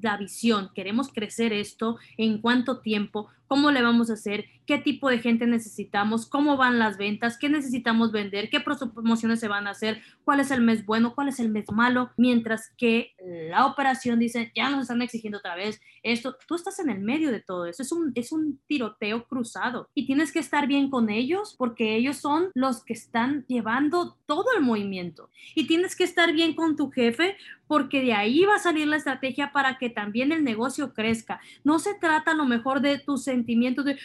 la 0.00 0.16
visión, 0.16 0.70
queremos 0.74 1.12
crecer 1.12 1.52
esto, 1.52 1.98
en 2.16 2.40
cuánto 2.40 2.80
tiempo, 2.80 3.28
cómo 3.46 3.70
le 3.70 3.82
vamos 3.82 4.10
a 4.10 4.14
hacer, 4.14 4.46
qué 4.66 4.78
tipo 4.78 5.08
de 5.08 5.20
gente 5.20 5.46
necesitamos, 5.46 6.26
cómo 6.26 6.56
van 6.56 6.78
las 6.78 6.98
ventas, 6.98 7.38
qué 7.38 7.48
necesitamos 7.48 8.12
vender, 8.12 8.50
qué 8.50 8.60
promociones 8.60 9.40
se 9.40 9.48
van 9.48 9.66
a 9.66 9.70
hacer, 9.70 10.02
cuál 10.24 10.40
es 10.40 10.50
el 10.50 10.60
mes 10.60 10.84
bueno, 10.84 11.14
cuál 11.14 11.28
es 11.28 11.38
el 11.38 11.50
mes 11.50 11.66
malo, 11.72 12.10
mientras 12.16 12.72
que 12.76 13.14
la 13.50 13.66
operación 13.66 14.18
dice, 14.18 14.52
ya 14.54 14.70
nos 14.70 14.82
están 14.82 15.02
exigiendo 15.02 15.38
otra 15.38 15.54
vez 15.54 15.80
esto, 16.02 16.36
tú 16.46 16.54
estás 16.54 16.78
en 16.78 16.90
el 16.90 17.00
medio 17.00 17.32
de 17.32 17.40
todo 17.40 17.66
eso, 17.66 17.82
es 17.82 17.92
un, 17.92 18.12
es 18.14 18.32
un 18.32 18.60
tiroteo 18.66 19.26
cruzado 19.26 19.88
y 19.94 20.06
tienes 20.06 20.32
que 20.32 20.38
estar 20.38 20.66
bien 20.66 20.90
con 20.90 21.10
ellos 21.10 21.54
porque 21.56 21.96
ellos 21.96 22.16
son 22.16 22.50
los 22.54 22.84
que 22.84 22.92
están 22.92 23.44
llevando 23.48 24.16
todo 24.26 24.46
el 24.56 24.62
movimiento. 24.62 25.30
Y 25.54 25.66
tienes 25.66 25.96
que 25.96 26.04
estar 26.04 26.32
bien 26.32 26.54
con 26.54 26.76
tu 26.76 26.90
jefe 26.90 27.36
porque 27.66 28.02
de 28.02 28.12
ahí 28.12 28.44
va 28.44 28.56
a 28.56 28.60
salir 28.60 28.86
la 28.86 28.96
estrategia 28.96 29.52
para 29.52 29.78
que 29.78 29.90
también 29.90 30.32
el 30.32 30.44
negocio 30.44 30.92
crezca. 30.92 31.40
No 31.64 31.78
se 31.78 31.94
trata 31.94 32.32
a 32.32 32.34
lo 32.34 32.44
mejor 32.44 32.80
de 32.80 32.98
tus 32.98 33.24
sentimientos 33.24 33.84
de, 33.84 33.98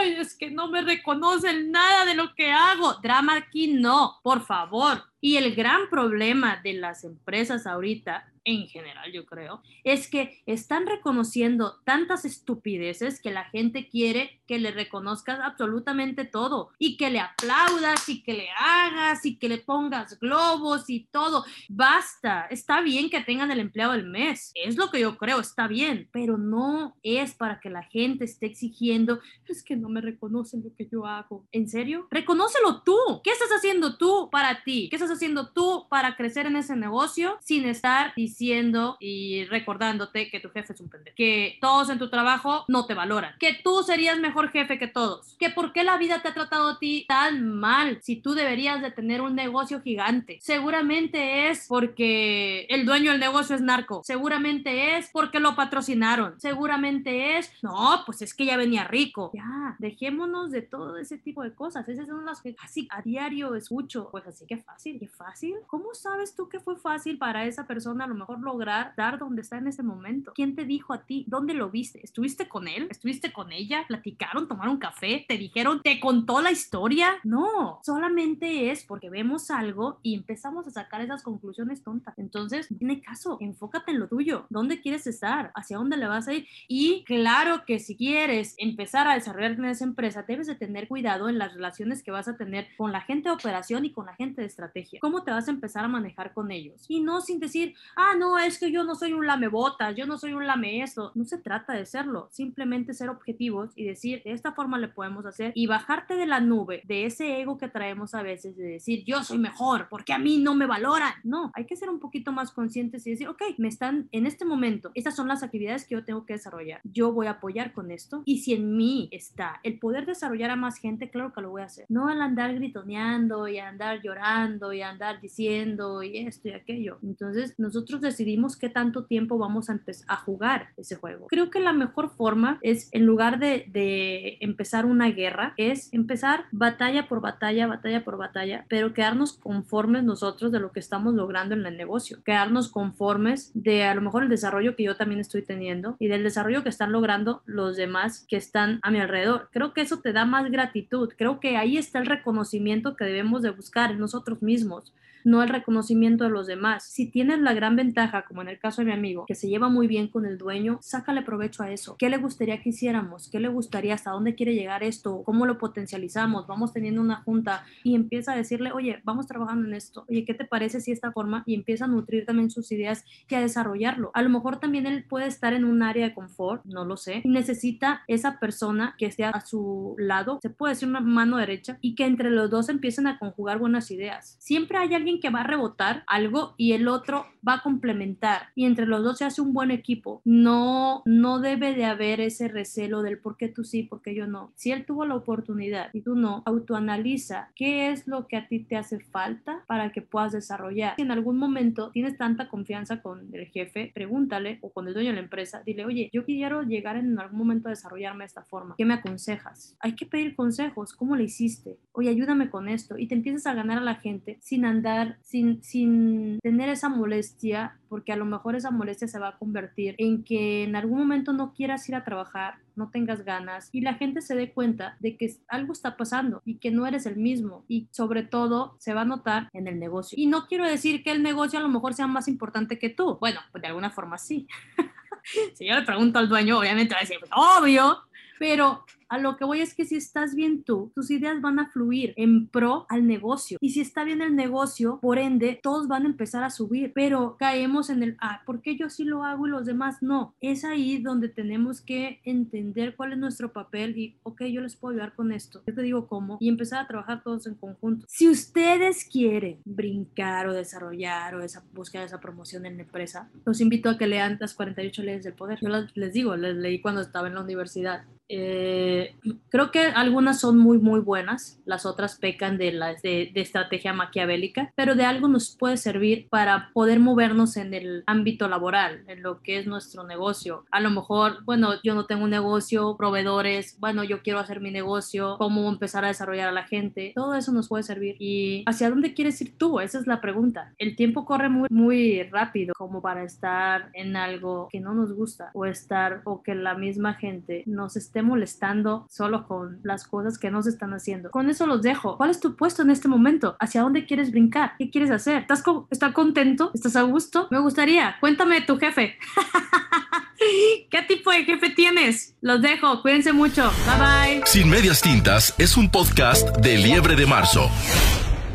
ay, 0.00 0.14
es 0.18 0.34
que 0.34 0.50
no 0.50 0.68
me 0.68 0.82
reconocen 0.82 1.70
nada 1.70 2.04
de 2.04 2.14
lo 2.14 2.34
que 2.34 2.52
hago. 2.52 2.94
Drama 3.02 3.36
aquí 3.36 3.68
no, 3.68 4.18
por 4.22 4.44
favor. 4.44 5.04
Y 5.20 5.36
el 5.36 5.54
gran 5.54 5.88
problema 5.90 6.60
de 6.62 6.74
las 6.74 7.04
empresas 7.04 7.66
ahorita 7.66 8.26
en 8.48 8.66
general, 8.66 9.12
yo 9.12 9.26
creo, 9.26 9.62
es 9.84 10.08
que 10.08 10.42
están 10.46 10.86
reconociendo 10.86 11.80
tantas 11.84 12.24
estupideces 12.24 13.20
que 13.20 13.30
la 13.30 13.44
gente 13.44 13.88
quiere 13.88 14.40
que 14.46 14.58
le 14.58 14.70
reconozcas 14.70 15.38
absolutamente 15.40 16.24
todo 16.24 16.70
y 16.78 16.96
que 16.96 17.10
le 17.10 17.20
aplaudas 17.20 18.08
y 18.08 18.22
que 18.22 18.32
le 18.32 18.48
hagas 18.58 19.26
y 19.26 19.36
que 19.36 19.50
le 19.50 19.58
pongas 19.58 20.18
globos 20.18 20.88
y 20.88 21.06
todo. 21.10 21.44
Basta, 21.68 22.46
está 22.46 22.80
bien 22.80 23.10
que 23.10 23.20
tengan 23.20 23.50
el 23.50 23.60
empleado 23.60 23.92
del 23.92 24.06
mes, 24.06 24.50
es 24.54 24.76
lo 24.78 24.90
que 24.90 25.00
yo 25.00 25.18
creo, 25.18 25.40
está 25.40 25.68
bien, 25.68 26.08
pero 26.10 26.38
no 26.38 26.96
es 27.02 27.34
para 27.34 27.60
que 27.60 27.68
la 27.68 27.82
gente 27.82 28.24
esté 28.24 28.46
exigiendo, 28.46 29.20
es 29.46 29.62
que 29.62 29.76
no 29.76 29.90
me 29.90 30.00
reconocen 30.00 30.62
lo 30.64 30.74
que 30.74 30.88
yo 30.90 31.04
hago. 31.04 31.46
¿En 31.52 31.68
serio? 31.68 32.06
Reconócelo 32.10 32.82
tú. 32.82 32.96
¿Qué 33.22 33.30
estás 33.30 33.50
haciendo 33.50 33.98
tú 33.98 34.30
para 34.30 34.62
ti? 34.64 34.88
¿Qué 34.88 34.96
estás 34.96 35.07
haciendo 35.10 35.48
tú 35.48 35.86
para 35.88 36.16
crecer 36.16 36.46
en 36.46 36.56
ese 36.56 36.76
negocio 36.76 37.38
sin 37.40 37.66
estar 37.66 38.12
diciendo 38.16 38.96
y 39.00 39.44
recordándote 39.46 40.30
que 40.30 40.40
tu 40.40 40.50
jefe 40.50 40.72
es 40.72 40.80
un 40.80 40.88
pendejo, 40.88 41.14
que 41.16 41.58
todos 41.60 41.90
en 41.90 41.98
tu 41.98 42.10
trabajo 42.10 42.64
no 42.68 42.86
te 42.86 42.94
valoran, 42.94 43.34
que 43.38 43.58
tú 43.62 43.82
serías 43.82 44.18
mejor 44.18 44.50
jefe 44.50 44.78
que 44.78 44.88
todos, 44.88 45.36
que 45.38 45.50
por 45.50 45.72
qué 45.72 45.84
la 45.84 45.98
vida 45.98 46.22
te 46.22 46.28
ha 46.28 46.34
tratado 46.34 46.68
a 46.68 46.78
ti 46.78 47.04
tan 47.08 47.48
mal 47.58 47.98
si 48.02 48.16
tú 48.16 48.34
deberías 48.34 48.82
de 48.82 48.90
tener 48.90 49.20
un 49.20 49.34
negocio 49.34 49.80
gigante. 49.80 50.38
Seguramente 50.40 51.50
es 51.50 51.66
porque 51.68 52.66
el 52.68 52.86
dueño 52.86 53.12
del 53.12 53.20
negocio 53.20 53.54
es 53.54 53.62
narco, 53.62 54.02
seguramente 54.04 54.96
es 54.96 55.10
porque 55.12 55.40
lo 55.40 55.54
patrocinaron, 55.54 56.40
seguramente 56.40 57.38
es, 57.38 57.52
no, 57.62 58.02
pues 58.06 58.22
es 58.22 58.34
que 58.34 58.44
ya 58.44 58.56
venía 58.56 58.84
rico. 58.84 59.30
Ya, 59.34 59.76
dejémonos 59.78 60.50
de 60.50 60.62
todo 60.62 60.96
ese 60.96 61.18
tipo 61.18 61.42
de 61.42 61.54
cosas. 61.54 61.88
Esas 61.88 62.06
son 62.06 62.24
las 62.24 62.40
que 62.40 62.54
casi 62.54 62.88
a 62.90 63.02
diario 63.02 63.54
escucho. 63.54 64.08
Pues 64.10 64.26
así 64.26 64.46
que 64.46 64.58
fácil, 64.58 64.97
qué 64.98 65.08
fácil. 65.08 65.56
¿Cómo 65.66 65.94
sabes 65.94 66.34
tú 66.34 66.48
que 66.48 66.60
fue 66.60 66.76
fácil 66.76 67.18
para 67.18 67.46
esa 67.46 67.66
persona 67.66 68.04
a 68.04 68.08
lo 68.08 68.14
mejor? 68.14 68.38
lograr 68.40 68.94
dar 68.96 69.18
donde 69.18 69.42
está 69.42 69.58
en 69.58 69.68
ese 69.68 69.82
momento. 69.82 70.32
¿Quién 70.34 70.54
te 70.54 70.64
dijo 70.64 70.92
a 70.92 71.04
ti? 71.04 71.24
¿Dónde 71.28 71.54
lo 71.54 71.70
viste? 71.70 72.00
¿Estuviste 72.02 72.48
con 72.48 72.68
él? 72.68 72.88
¿Estuviste 72.90 73.32
con 73.32 73.52
ella? 73.52 73.84
¿Platicaron? 73.86 74.48
¿Tomaron 74.48 74.78
café? 74.78 75.24
¿Te 75.28 75.36
dijeron? 75.36 75.82
¿Te 75.82 76.00
contó 76.00 76.40
la 76.40 76.50
historia? 76.50 77.16
No, 77.24 77.80
solamente 77.82 78.70
es 78.70 78.84
porque 78.84 79.10
vemos 79.10 79.50
algo 79.50 80.00
y 80.02 80.14
empezamos 80.14 80.66
a 80.66 80.70
sacar 80.70 81.00
esas 81.00 81.22
conclusiones 81.22 81.82
tontas. 81.82 82.18
Entonces, 82.18 82.68
tiene 82.78 83.00
caso, 83.00 83.38
enfócate 83.40 83.92
en 83.92 84.00
lo 84.00 84.08
tuyo. 84.08 84.46
¿Dónde 84.50 84.80
quieres 84.80 85.06
estar? 85.06 85.52
¿Hacia 85.54 85.78
dónde 85.78 85.96
le 85.96 86.08
vas 86.08 86.28
a 86.28 86.34
ir? 86.34 86.46
Y 86.68 87.04
claro 87.04 87.64
que 87.66 87.78
si 87.78 87.96
quieres 87.96 88.54
empezar 88.58 89.06
a 89.08 89.14
desarrollarte 89.14 89.60
en 89.60 89.66
esa 89.66 89.84
empresa, 89.84 90.24
debes 90.26 90.46
de 90.46 90.54
tener 90.54 90.88
cuidado 90.88 91.28
en 91.28 91.38
las 91.38 91.54
relaciones 91.54 92.02
que 92.02 92.10
vas 92.10 92.28
a 92.28 92.36
tener 92.36 92.68
con 92.76 92.92
la 92.92 93.00
gente 93.02 93.28
de 93.28 93.34
operación 93.34 93.84
y 93.84 93.92
con 93.92 94.06
la 94.06 94.14
gente 94.14 94.40
de 94.40 94.46
estrategia. 94.46 94.87
¿Cómo 95.00 95.22
te 95.22 95.30
vas 95.30 95.48
a 95.48 95.50
empezar 95.50 95.84
a 95.84 95.88
manejar 95.88 96.32
con 96.32 96.50
ellos? 96.50 96.84
Y 96.88 97.00
no 97.00 97.20
sin 97.20 97.40
decir, 97.40 97.74
ah, 97.96 98.14
no, 98.18 98.38
es 98.38 98.58
que 98.58 98.72
yo 98.72 98.84
no 98.84 98.94
soy 98.94 99.12
un 99.12 99.26
lamebotas, 99.26 99.94
yo 99.96 100.06
no 100.06 100.18
soy 100.18 100.32
un 100.32 100.46
lame 100.46 100.82
eso. 100.82 101.12
No 101.14 101.24
se 101.24 101.38
trata 101.38 101.72
de 101.72 101.86
serlo, 101.86 102.28
simplemente 102.32 102.94
ser 102.94 103.10
objetivos 103.10 103.72
y 103.76 103.84
decir, 103.84 104.22
de 104.24 104.32
esta 104.32 104.52
forma 104.52 104.78
le 104.78 104.88
podemos 104.88 105.26
hacer 105.26 105.52
y 105.54 105.66
bajarte 105.66 106.14
de 106.14 106.26
la 106.26 106.40
nube, 106.40 106.82
de 106.84 107.06
ese 107.06 107.40
ego 107.40 107.58
que 107.58 107.68
traemos 107.68 108.14
a 108.14 108.22
veces, 108.22 108.56
de 108.56 108.64
decir, 108.64 109.04
yo 109.04 109.22
soy 109.22 109.38
mejor, 109.38 109.88
porque 109.90 110.12
a 110.12 110.18
mí 110.18 110.38
no 110.38 110.54
me 110.54 110.66
valoran. 110.66 111.12
No, 111.24 111.50
hay 111.54 111.66
que 111.66 111.76
ser 111.76 111.90
un 111.90 112.00
poquito 112.00 112.32
más 112.32 112.52
conscientes 112.52 113.06
y 113.06 113.10
decir, 113.10 113.28
ok, 113.28 113.42
me 113.58 113.68
están 113.68 114.08
en 114.12 114.26
este 114.26 114.44
momento, 114.44 114.90
estas 114.94 115.16
son 115.16 115.28
las 115.28 115.42
actividades 115.42 115.86
que 115.86 115.94
yo 115.94 116.04
tengo 116.04 116.24
que 116.24 116.34
desarrollar. 116.34 116.80
Yo 116.84 117.12
voy 117.12 117.26
a 117.26 117.32
apoyar 117.32 117.72
con 117.72 117.90
esto 117.90 118.22
y 118.24 118.38
si 118.38 118.54
en 118.54 118.76
mí 118.76 119.08
está 119.12 119.60
el 119.62 119.78
poder 119.78 120.06
desarrollar 120.06 120.50
a 120.50 120.56
más 120.56 120.78
gente, 120.78 121.10
claro 121.10 121.32
que 121.32 121.40
lo 121.40 121.50
voy 121.50 121.62
a 121.62 121.66
hacer. 121.66 121.86
No 121.88 122.10
el 122.10 122.20
andar 122.20 122.54
gritoneando 122.54 123.48
y 123.48 123.58
andar 123.58 124.00
llorando 124.02 124.72
y 124.72 124.77
andar 124.82 125.20
diciendo 125.20 126.02
y 126.02 126.18
esto 126.18 126.48
y 126.48 126.52
aquello. 126.52 126.98
Entonces, 127.02 127.54
nosotros 127.58 128.00
decidimos 128.00 128.56
qué 128.56 128.68
tanto 128.68 129.04
tiempo 129.04 129.38
vamos 129.38 129.70
a, 129.70 129.80
a 130.08 130.16
jugar 130.16 130.70
ese 130.76 130.96
juego. 130.96 131.26
Creo 131.28 131.50
que 131.50 131.60
la 131.60 131.72
mejor 131.72 132.10
forma 132.10 132.58
es, 132.62 132.88
en 132.92 133.06
lugar 133.06 133.38
de, 133.38 133.66
de 133.68 134.38
empezar 134.40 134.86
una 134.86 135.10
guerra, 135.10 135.54
es 135.56 135.92
empezar 135.92 136.44
batalla 136.52 137.08
por 137.08 137.20
batalla, 137.20 137.66
batalla 137.66 138.04
por 138.04 138.16
batalla, 138.16 138.64
pero 138.68 138.92
quedarnos 138.92 139.34
conformes 139.34 140.04
nosotros 140.04 140.52
de 140.52 140.60
lo 140.60 140.72
que 140.72 140.80
estamos 140.80 141.14
logrando 141.14 141.54
en 141.54 141.66
el 141.66 141.76
negocio, 141.76 142.22
quedarnos 142.24 142.68
conformes 142.68 143.50
de 143.54 143.84
a 143.84 143.94
lo 143.94 144.02
mejor 144.02 144.22
el 144.22 144.28
desarrollo 144.28 144.76
que 144.76 144.84
yo 144.84 144.96
también 144.96 145.20
estoy 145.20 145.42
teniendo 145.42 145.96
y 145.98 146.08
del 146.08 146.22
desarrollo 146.22 146.62
que 146.62 146.68
están 146.68 146.92
logrando 146.92 147.42
los 147.46 147.76
demás 147.76 148.26
que 148.28 148.36
están 148.36 148.80
a 148.82 148.90
mi 148.90 149.00
alrededor. 149.00 149.48
Creo 149.52 149.72
que 149.72 149.80
eso 149.80 150.00
te 150.00 150.12
da 150.12 150.24
más 150.24 150.50
gratitud, 150.50 151.12
creo 151.16 151.40
que 151.40 151.56
ahí 151.56 151.76
está 151.76 151.98
el 151.98 152.06
reconocimiento 152.06 152.96
que 152.96 153.04
debemos 153.04 153.42
de 153.42 153.50
buscar 153.50 153.90
en 153.90 153.98
nosotros 153.98 154.42
mismos 154.42 154.67
mismos 154.68 154.92
no 155.24 155.42
el 155.42 155.48
reconocimiento 155.48 156.24
de 156.24 156.30
los 156.30 156.46
demás. 156.46 156.84
Si 156.84 157.10
tienes 157.10 157.40
la 157.40 157.54
gran 157.54 157.76
ventaja, 157.76 158.24
como 158.26 158.42
en 158.42 158.48
el 158.48 158.58
caso 158.58 158.82
de 158.82 158.86
mi 158.86 158.92
amigo, 158.92 159.26
que 159.26 159.34
se 159.34 159.48
lleva 159.48 159.68
muy 159.68 159.86
bien 159.86 160.08
con 160.08 160.26
el 160.26 160.38
dueño, 160.38 160.78
sácale 160.82 161.22
provecho 161.22 161.62
a 161.62 161.70
eso. 161.70 161.96
¿Qué 161.98 162.08
le 162.08 162.16
gustaría 162.18 162.60
que 162.62 162.70
hiciéramos? 162.70 163.28
¿Qué 163.30 163.40
le 163.40 163.48
gustaría? 163.48 163.94
¿Hasta 163.94 164.10
dónde 164.10 164.34
quiere 164.34 164.54
llegar 164.54 164.82
esto? 164.82 165.22
¿Cómo 165.24 165.46
lo 165.46 165.58
potencializamos? 165.58 166.46
Vamos 166.46 166.72
teniendo 166.72 167.00
una 167.00 167.22
junta 167.22 167.64
y 167.82 167.94
empieza 167.94 168.32
a 168.32 168.36
decirle, 168.36 168.72
oye, 168.72 169.00
vamos 169.04 169.26
trabajando 169.26 169.66
en 169.66 169.74
esto. 169.74 170.04
Oye, 170.08 170.24
¿qué 170.24 170.34
te 170.34 170.44
parece 170.44 170.80
si 170.80 170.92
esta 170.92 171.12
forma? 171.12 171.42
Y 171.46 171.54
empieza 171.54 171.84
a 171.84 171.88
nutrir 171.88 172.26
también 172.26 172.50
sus 172.50 172.70
ideas 172.72 173.04
y 173.28 173.34
a 173.34 173.40
desarrollarlo. 173.40 174.10
A 174.14 174.22
lo 174.22 174.30
mejor 174.30 174.58
también 174.58 174.86
él 174.86 175.04
puede 175.08 175.26
estar 175.26 175.52
en 175.52 175.64
un 175.64 175.82
área 175.82 176.08
de 176.08 176.14
confort, 176.14 176.64
no 176.64 176.84
lo 176.84 176.96
sé, 176.96 177.22
necesita 177.24 178.02
esa 178.06 178.38
persona 178.38 178.94
que 178.98 179.06
esté 179.06 179.24
a 179.24 179.40
su 179.40 179.94
lado, 179.98 180.38
se 180.42 180.50
puede 180.50 180.74
decir 180.74 180.88
una 180.88 181.00
mano 181.00 181.36
derecha, 181.36 181.78
y 181.80 181.94
que 181.94 182.04
entre 182.04 182.30
los 182.30 182.50
dos 182.50 182.68
empiecen 182.68 183.06
a 183.06 183.18
conjugar 183.18 183.58
buenas 183.58 183.90
ideas. 183.90 184.36
siempre 184.38 184.78
hay 184.78 184.94
alguien 184.94 185.07
que 185.16 185.30
va 185.30 185.40
a 185.40 185.44
rebotar 185.44 186.04
algo 186.06 186.54
y 186.58 186.72
el 186.72 186.88
otro 186.88 187.26
va 187.46 187.54
a 187.54 187.62
complementar 187.62 188.48
y 188.54 188.66
entre 188.66 188.86
los 188.86 189.02
dos 189.02 189.18
se 189.18 189.24
hace 189.24 189.40
un 189.40 189.54
buen 189.54 189.70
equipo. 189.70 190.20
No, 190.24 191.02
no 191.06 191.40
debe 191.40 191.74
de 191.74 191.86
haber 191.86 192.20
ese 192.20 192.48
recelo 192.48 193.02
del 193.02 193.18
por 193.18 193.36
qué 193.36 193.48
tú 193.48 193.64
sí, 193.64 193.82
por 193.82 194.02
qué 194.02 194.14
yo 194.14 194.26
no. 194.26 194.52
Si 194.56 194.70
él 194.70 194.84
tuvo 194.84 195.06
la 195.06 195.14
oportunidad 195.14 195.90
y 195.92 196.02
tú 196.02 196.14
no, 196.14 196.42
autoanaliza 196.44 197.50
qué 197.54 197.90
es 197.90 198.06
lo 198.06 198.26
que 198.26 198.36
a 198.36 198.48
ti 198.48 198.60
te 198.60 198.76
hace 198.76 199.00
falta 199.00 199.64
para 199.66 199.90
que 199.92 200.02
puedas 200.02 200.32
desarrollar. 200.32 200.96
Si 200.96 201.02
en 201.02 201.10
algún 201.10 201.38
momento 201.38 201.90
tienes 201.92 202.18
tanta 202.18 202.48
confianza 202.48 203.00
con 203.00 203.34
el 203.34 203.46
jefe, 203.46 203.90
pregúntale 203.94 204.58
o 204.60 204.70
con 204.70 204.86
el 204.88 204.94
dueño 204.94 205.10
de 205.10 205.16
la 205.16 205.22
empresa, 205.22 205.62
dile, 205.64 205.86
oye, 205.86 206.10
yo 206.12 206.24
quiero 206.24 206.62
llegar 206.62 206.96
en 206.96 207.18
algún 207.18 207.38
momento 207.38 207.68
a 207.68 207.70
desarrollarme 207.70 208.24
de 208.24 208.28
esta 208.28 208.42
forma. 208.42 208.74
¿Qué 208.76 208.84
me 208.84 208.94
aconsejas? 208.94 209.76
Hay 209.80 209.94
que 209.94 210.06
pedir 210.06 210.34
consejos. 210.34 210.92
¿Cómo 210.92 211.16
le 211.16 211.24
hiciste? 211.24 211.78
Oye, 211.92 212.10
ayúdame 212.10 212.50
con 212.50 212.68
esto. 212.68 212.98
Y 212.98 213.06
te 213.06 213.14
empiezas 213.14 213.46
a 213.46 213.54
ganar 213.54 213.78
a 213.78 213.82
la 213.82 213.96
gente 213.96 214.38
sin 214.40 214.64
andar, 214.64 214.97
sin, 215.22 215.62
sin 215.62 216.38
tener 216.42 216.68
esa 216.68 216.88
molestia, 216.88 217.78
porque 217.88 218.12
a 218.12 218.16
lo 218.16 218.24
mejor 218.24 218.56
esa 218.56 218.70
molestia 218.70 219.08
se 219.08 219.18
va 219.18 219.28
a 219.28 219.38
convertir 219.38 219.94
en 219.98 220.24
que 220.24 220.64
en 220.64 220.76
algún 220.76 220.98
momento 220.98 221.32
no 221.32 221.52
quieras 221.54 221.88
ir 221.88 221.94
a 221.94 222.04
trabajar, 222.04 222.54
no 222.76 222.90
tengas 222.90 223.24
ganas 223.24 223.68
y 223.72 223.80
la 223.80 223.94
gente 223.94 224.20
se 224.20 224.34
dé 224.34 224.52
cuenta 224.52 224.96
de 225.00 225.16
que 225.16 225.34
algo 225.48 225.72
está 225.72 225.96
pasando 225.96 226.42
y 226.44 226.58
que 226.58 226.70
no 226.70 226.86
eres 226.86 227.06
el 227.06 227.16
mismo 227.16 227.64
y 227.68 227.88
sobre 227.90 228.22
todo 228.22 228.76
se 228.78 228.94
va 228.94 229.02
a 229.02 229.06
notar 229.06 229.48
en 229.52 229.66
el 229.66 229.78
negocio. 229.78 230.16
Y 230.20 230.26
no 230.26 230.46
quiero 230.46 230.64
decir 230.66 231.02
que 231.02 231.10
el 231.10 231.22
negocio 231.22 231.58
a 231.58 231.62
lo 231.62 231.68
mejor 231.68 231.94
sea 231.94 232.06
más 232.06 232.28
importante 232.28 232.78
que 232.78 232.90
tú. 232.90 233.18
Bueno, 233.20 233.40
pues 233.52 233.62
de 233.62 233.68
alguna 233.68 233.90
forma 233.90 234.18
sí. 234.18 234.46
si 235.54 235.66
yo 235.66 235.74
le 235.74 235.82
pregunto 235.82 236.18
al 236.18 236.28
dueño, 236.28 236.58
obviamente 236.58 236.94
va 236.94 237.00
a 237.00 237.02
decir, 237.02 237.18
pues, 237.20 237.30
obvio, 237.34 237.98
pero 238.38 238.84
a 239.08 239.18
lo 239.18 239.36
que 239.36 239.44
voy 239.44 239.60
es 239.60 239.74
que 239.74 239.84
si 239.84 239.96
estás 239.96 240.34
bien 240.34 240.62
tú, 240.62 240.92
tus 240.94 241.10
ideas 241.10 241.40
van 241.40 241.58
a 241.58 241.70
fluir 241.70 242.12
en 242.16 242.48
pro 242.48 242.86
al 242.88 243.06
negocio. 243.06 243.58
Y 243.60 243.70
si 243.70 243.80
está 243.80 244.04
bien 244.04 244.22
el 244.22 244.36
negocio, 244.36 244.98
por 245.00 245.18
ende, 245.18 245.58
todos 245.62 245.88
van 245.88 246.04
a 246.04 246.08
empezar 246.08 246.44
a 246.44 246.50
subir. 246.50 246.92
Pero 246.94 247.36
caemos 247.38 247.90
en 247.90 248.02
el, 248.02 248.16
ah, 248.20 248.42
¿por 248.44 248.60
qué 248.62 248.76
yo 248.76 248.90
sí 248.90 249.04
lo 249.04 249.24
hago 249.24 249.46
y 249.46 249.50
los 249.50 249.66
demás 249.66 250.02
no? 250.02 250.34
Es 250.40 250.64
ahí 250.64 250.98
donde 250.98 251.28
tenemos 251.28 251.80
que 251.80 252.20
entender 252.24 252.96
cuál 252.96 253.12
es 253.12 253.18
nuestro 253.18 253.52
papel 253.52 253.96
y, 253.96 254.16
ok, 254.22 254.44
yo 254.44 254.60
les 254.60 254.76
puedo 254.76 254.92
ayudar 254.92 255.14
con 255.14 255.32
esto. 255.32 255.62
Yo 255.66 255.74
te 255.74 255.82
digo 255.82 256.06
cómo. 256.06 256.36
Y 256.40 256.48
empezar 256.48 256.84
a 256.84 256.86
trabajar 256.86 257.22
todos 257.22 257.46
en 257.46 257.54
conjunto. 257.54 258.06
Si 258.08 258.28
ustedes 258.28 259.04
quieren 259.04 259.60
brincar 259.64 260.48
o 260.48 260.52
desarrollar 260.52 261.34
o 261.34 261.42
esa 261.42 261.64
búsqueda 261.72 262.04
esa 262.04 262.20
promoción 262.20 262.66
en 262.66 262.76
la 262.76 262.82
empresa, 262.82 263.30
los 263.44 263.60
invito 263.60 263.90
a 263.90 263.98
que 263.98 264.06
lean 264.06 264.36
las 264.40 264.54
48 264.54 265.02
leyes 265.02 265.24
del 265.24 265.34
poder. 265.34 265.58
Yo 265.60 265.68
les 265.94 266.12
digo, 266.12 266.36
les 266.36 266.56
leí 266.56 266.80
cuando 266.80 267.00
estaba 267.00 267.28
en 267.28 267.34
la 267.34 267.42
universidad. 267.42 268.04
Eh, 268.28 269.14
creo 269.48 269.70
que 269.70 269.80
algunas 269.80 270.40
son 270.40 270.58
muy, 270.58 270.78
muy 270.78 271.00
buenas, 271.00 271.60
las 271.64 271.86
otras 271.86 272.18
pecan 272.18 272.58
de, 272.58 272.72
las 272.72 273.02
de, 273.02 273.32
estrategia 273.34 273.92
maquiavélica, 273.92 274.72
pero 274.74 274.94
de 274.94 275.04
algo 275.04 275.28
nos 275.28 275.56
puede 275.56 275.76
servir 275.76 276.28
para 276.28 276.70
poder 276.72 277.00
movernos 277.00 277.56
en 277.56 277.72
el 277.72 278.02
ámbito 278.06 278.48
laboral, 278.48 279.04
en 279.06 279.22
lo 279.22 279.42
que 279.42 279.58
es 279.58 279.66
nuestro 279.66 280.04
negocio. 280.04 280.64
A 280.70 280.80
lo 280.80 280.90
mejor, 280.90 281.44
bueno, 281.44 281.74
yo 281.82 281.94
no 281.94 282.06
tengo 282.06 282.24
un 282.24 282.30
negocio, 282.30 282.96
proveedores, 282.96 283.78
bueno, 283.80 284.04
yo 284.04 284.22
quiero 284.22 284.38
hacer 284.38 284.60
mi 284.60 284.70
negocio, 284.70 285.36
cómo 285.38 285.68
empezar 285.68 286.04
a 286.04 286.08
desarrollar 286.08 286.48
a 286.48 286.52
la 286.52 286.64
gente, 286.64 287.12
todo 287.14 287.34
eso 287.34 287.52
nos 287.52 287.68
puede 287.68 287.84
servir. 287.84 288.16
¿Y 288.18 288.64
hacia 288.66 288.90
dónde 288.90 289.14
quieres 289.14 289.40
ir 289.40 289.56
tú? 289.56 289.80
Esa 289.80 289.98
es 289.98 290.06
la 290.06 290.20
pregunta. 290.20 290.74
El 290.78 290.96
tiempo 290.96 291.24
corre 291.24 291.48
muy, 291.48 291.68
muy 291.70 292.22
rápido 292.24 292.74
como 292.76 293.00
para 293.00 293.22
estar 293.22 293.90
en 293.94 294.16
algo 294.16 294.68
que 294.70 294.80
no 294.80 294.94
nos 294.94 295.12
gusta 295.12 295.50
o 295.54 295.64
estar 295.64 296.22
o 296.24 296.42
que 296.42 296.54
la 296.54 296.74
misma 296.74 297.14
gente 297.14 297.62
nos 297.66 297.96
esté 297.96 298.17
molestando 298.22 299.06
solo 299.10 299.46
con 299.46 299.80
las 299.82 300.06
cosas 300.06 300.38
que 300.38 300.50
no 300.50 300.62
se 300.62 300.70
están 300.70 300.92
haciendo. 300.92 301.30
Con 301.30 301.50
eso 301.50 301.66
los 301.66 301.82
dejo. 301.82 302.16
¿Cuál 302.16 302.30
es 302.30 302.40
tu 302.40 302.56
puesto 302.56 302.82
en 302.82 302.90
este 302.90 303.08
momento? 303.08 303.56
¿Hacia 303.60 303.82
dónde 303.82 304.06
quieres 304.06 304.30
brincar? 304.30 304.72
¿Qué 304.78 304.90
quieres 304.90 305.10
hacer? 305.10 305.42
¿Estás, 305.42 305.62
¿Estás 305.90 306.12
contento? 306.12 306.70
¿Estás 306.74 306.96
a 306.96 307.02
gusto? 307.02 307.48
Me 307.50 307.58
gustaría. 307.58 308.16
Cuéntame 308.20 308.60
tu 308.62 308.78
jefe. 308.78 309.18
¿Qué 310.90 311.02
tipo 311.02 311.30
de 311.30 311.44
jefe 311.44 311.70
tienes? 311.70 312.34
Los 312.40 312.62
dejo. 312.62 313.02
Cuídense 313.02 313.32
mucho. 313.32 313.70
Bye 313.86 314.38
bye. 314.38 314.46
Sin 314.46 314.68
medias 314.68 315.00
tintas 315.02 315.54
es 315.58 315.76
un 315.76 315.90
podcast 315.90 316.56
de 316.58 316.78
Liebre 316.78 317.16
de 317.16 317.26
Marzo. 317.26 317.70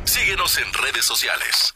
Síguenos 0.06 0.58
en 0.58 0.72
redes 0.74 1.06
sociales. 1.06 1.74